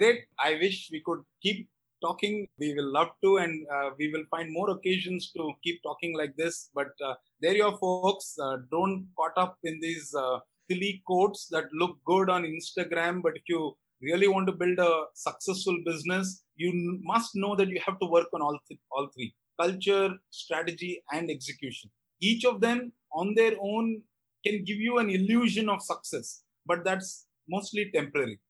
Great. 0.00 0.20
I 0.42 0.54
wish 0.54 0.88
we 0.90 1.02
could 1.04 1.18
keep 1.42 1.68
talking. 2.00 2.48
We 2.58 2.72
will 2.72 2.90
love 2.90 3.10
to, 3.22 3.36
and 3.36 3.66
uh, 3.70 3.90
we 3.98 4.10
will 4.10 4.24
find 4.30 4.50
more 4.50 4.70
occasions 4.70 5.30
to 5.36 5.52
keep 5.62 5.82
talking 5.82 6.16
like 6.16 6.34
this. 6.36 6.70
But 6.74 6.92
uh, 7.06 7.16
there 7.42 7.54
you 7.54 7.66
are, 7.66 7.76
folks. 7.76 8.34
Uh, 8.42 8.56
don't 8.70 9.06
caught 9.14 9.36
up 9.36 9.58
in 9.62 9.78
these 9.82 10.14
uh, 10.14 10.38
silly 10.70 11.02
quotes 11.06 11.48
that 11.48 11.66
look 11.74 11.98
good 12.06 12.30
on 12.30 12.44
Instagram, 12.44 13.20
but 13.22 13.36
if 13.36 13.42
you 13.46 13.76
really 14.00 14.26
want 14.26 14.46
to 14.46 14.54
build 14.54 14.78
a 14.78 15.04
successful 15.12 15.78
business, 15.84 16.44
you 16.56 16.72
must 17.02 17.36
know 17.36 17.54
that 17.54 17.68
you 17.68 17.78
have 17.84 18.00
to 18.00 18.06
work 18.06 18.28
on 18.32 18.40
all, 18.40 18.58
th- 18.68 18.80
all 18.92 19.10
three 19.14 19.34
culture, 19.60 20.14
strategy, 20.30 21.02
and 21.12 21.30
execution. 21.30 21.90
Each 22.22 22.46
of 22.46 22.62
them 22.62 22.90
on 23.12 23.34
their 23.34 23.52
own 23.60 24.00
can 24.46 24.64
give 24.64 24.78
you 24.78 24.96
an 24.96 25.10
illusion 25.10 25.68
of 25.68 25.82
success, 25.82 26.44
but 26.64 26.84
that's 26.84 27.26
mostly 27.46 27.90
temporary. 27.94 28.40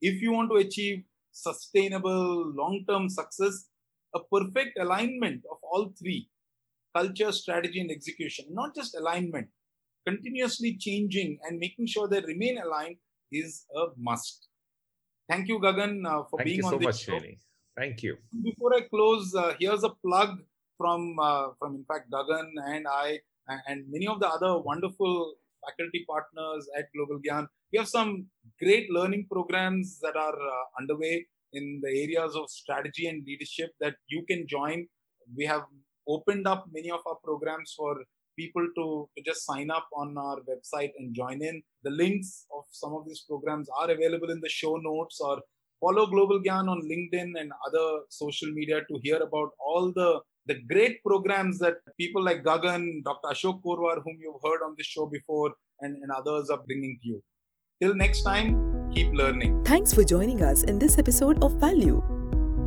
If 0.00 0.20
you 0.22 0.32
want 0.32 0.50
to 0.50 0.56
achieve 0.56 1.04
sustainable 1.32 2.52
long 2.54 2.84
term 2.88 3.08
success, 3.08 3.66
a 4.14 4.20
perfect 4.32 4.78
alignment 4.78 5.42
of 5.50 5.58
all 5.62 5.92
three 5.98 6.28
culture, 6.94 7.32
strategy, 7.32 7.80
and 7.80 7.90
execution, 7.90 8.46
not 8.50 8.74
just 8.74 8.96
alignment, 8.96 9.48
continuously 10.06 10.76
changing 10.78 11.38
and 11.44 11.58
making 11.58 11.86
sure 11.86 12.08
they 12.08 12.20
remain 12.20 12.58
aligned 12.58 12.96
is 13.30 13.66
a 13.74 13.86
must. 13.98 14.48
Thank 15.28 15.48
you, 15.48 15.58
Gagan, 15.58 16.06
uh, 16.06 16.24
for 16.30 16.38
Thank 16.38 16.44
being 16.46 16.64
on 16.64 16.72
so 16.72 16.78
this 16.78 16.86
much, 16.86 17.02
show. 17.02 17.12
Really. 17.14 17.38
Thank 17.76 18.02
you. 18.02 18.16
Before 18.42 18.74
I 18.74 18.82
close, 18.82 19.34
uh, 19.34 19.54
here's 19.58 19.84
a 19.84 19.90
plug 19.90 20.38
from, 20.78 21.18
uh, 21.18 21.48
from 21.58 21.74
in 21.74 21.84
fact, 21.84 22.10
Gagan 22.10 22.48
and 22.64 22.86
I 22.88 23.20
and 23.48 23.84
many 23.90 24.06
of 24.06 24.20
the 24.20 24.28
other 24.28 24.58
wonderful 24.58 25.34
faculty 25.64 26.04
partners 26.08 26.68
at 26.76 26.86
Global 26.94 27.20
Gyan. 27.20 27.46
We 27.72 27.78
have 27.78 27.88
some 27.88 28.26
great 28.62 28.90
learning 28.90 29.26
programs 29.30 29.98
that 30.00 30.16
are 30.16 30.34
uh, 30.34 30.64
underway 30.80 31.26
in 31.52 31.80
the 31.82 31.88
areas 31.88 32.36
of 32.36 32.50
strategy 32.50 33.06
and 33.06 33.24
leadership 33.26 33.70
that 33.80 33.94
you 34.08 34.24
can 34.28 34.46
join. 34.46 34.86
We 35.36 35.44
have 35.46 35.62
opened 36.08 36.46
up 36.46 36.66
many 36.72 36.90
of 36.90 37.00
our 37.06 37.16
programs 37.24 37.74
for 37.76 37.96
people 38.38 38.66
to, 38.76 39.08
to 39.16 39.22
just 39.24 39.46
sign 39.46 39.70
up 39.70 39.88
on 39.94 40.16
our 40.16 40.38
website 40.50 40.90
and 40.98 41.14
join 41.14 41.42
in. 41.42 41.62
The 41.82 41.90
links 41.90 42.46
of 42.54 42.64
some 42.70 42.92
of 42.94 43.06
these 43.06 43.24
programs 43.28 43.68
are 43.80 43.90
available 43.90 44.30
in 44.30 44.40
the 44.40 44.48
show 44.48 44.76
notes 44.76 45.20
or 45.20 45.40
follow 45.80 46.06
Global 46.06 46.40
Gyan 46.40 46.68
on 46.68 46.82
LinkedIn 46.82 47.32
and 47.40 47.50
other 47.66 48.00
social 48.08 48.50
media 48.52 48.80
to 48.80 49.00
hear 49.02 49.16
about 49.16 49.50
all 49.58 49.92
the 49.92 50.20
the 50.46 50.60
great 50.68 51.02
programs 51.04 51.58
that 51.58 51.74
people 51.98 52.22
like 52.22 52.44
Gagan, 52.44 53.02
Dr. 53.04 53.28
Ashok 53.28 53.62
Porwar, 53.62 54.02
whom 54.02 54.18
you've 54.20 54.40
heard 54.44 54.64
on 54.64 54.74
this 54.76 54.86
show 54.86 55.06
before, 55.06 55.52
and, 55.80 55.96
and 56.02 56.10
others 56.12 56.50
are 56.50 56.60
bringing 56.66 56.98
to 57.02 57.08
you. 57.08 57.22
Till 57.82 57.94
next 57.94 58.22
time, 58.22 58.90
keep 58.94 59.12
learning. 59.12 59.62
Thanks 59.64 59.92
for 59.92 60.04
joining 60.04 60.42
us 60.42 60.62
in 60.62 60.78
this 60.78 60.98
episode 60.98 61.42
of 61.42 61.54
Value. 61.54 62.02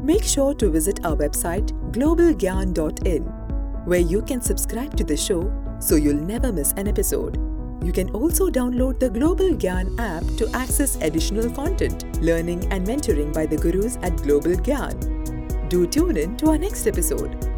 Make 0.04 0.24
sure 0.24 0.54
to 0.56 0.70
visit 0.70 1.06
our 1.06 1.15
website 1.15 1.72
globalgyan.in 1.92 3.39
where 3.86 4.00
you 4.00 4.22
can 4.22 4.42
subscribe 4.42 4.96
to 4.96 5.04
the 5.04 5.18
show 5.18 5.52
so 5.80 5.96
you'll 5.96 6.24
never 6.24 6.52
miss 6.52 6.74
an 6.74 6.88
episode. 6.88 7.38
You 7.84 7.92
can 7.94 8.10
also 8.12 8.50
download 8.50 9.00
the 9.00 9.10
Global 9.10 9.52
Gyan 9.52 9.98
app 10.00 10.24
to 10.38 10.50
access 10.54 10.98
additional 10.98 11.50
content, 11.50 12.22
learning 12.22 12.72
and 12.72 12.86
mentoring 12.86 13.34
by 13.34 13.46
the 13.46 13.58
gurus 13.58 13.98
at 14.04 14.15
Global 14.18 14.52
Gyan. 14.52 15.70
Do 15.70 15.88
tune 15.88 16.18
in 16.18 16.38
to 16.38 16.50
our 16.50 16.58
next 16.58 16.86
episode. 16.88 17.49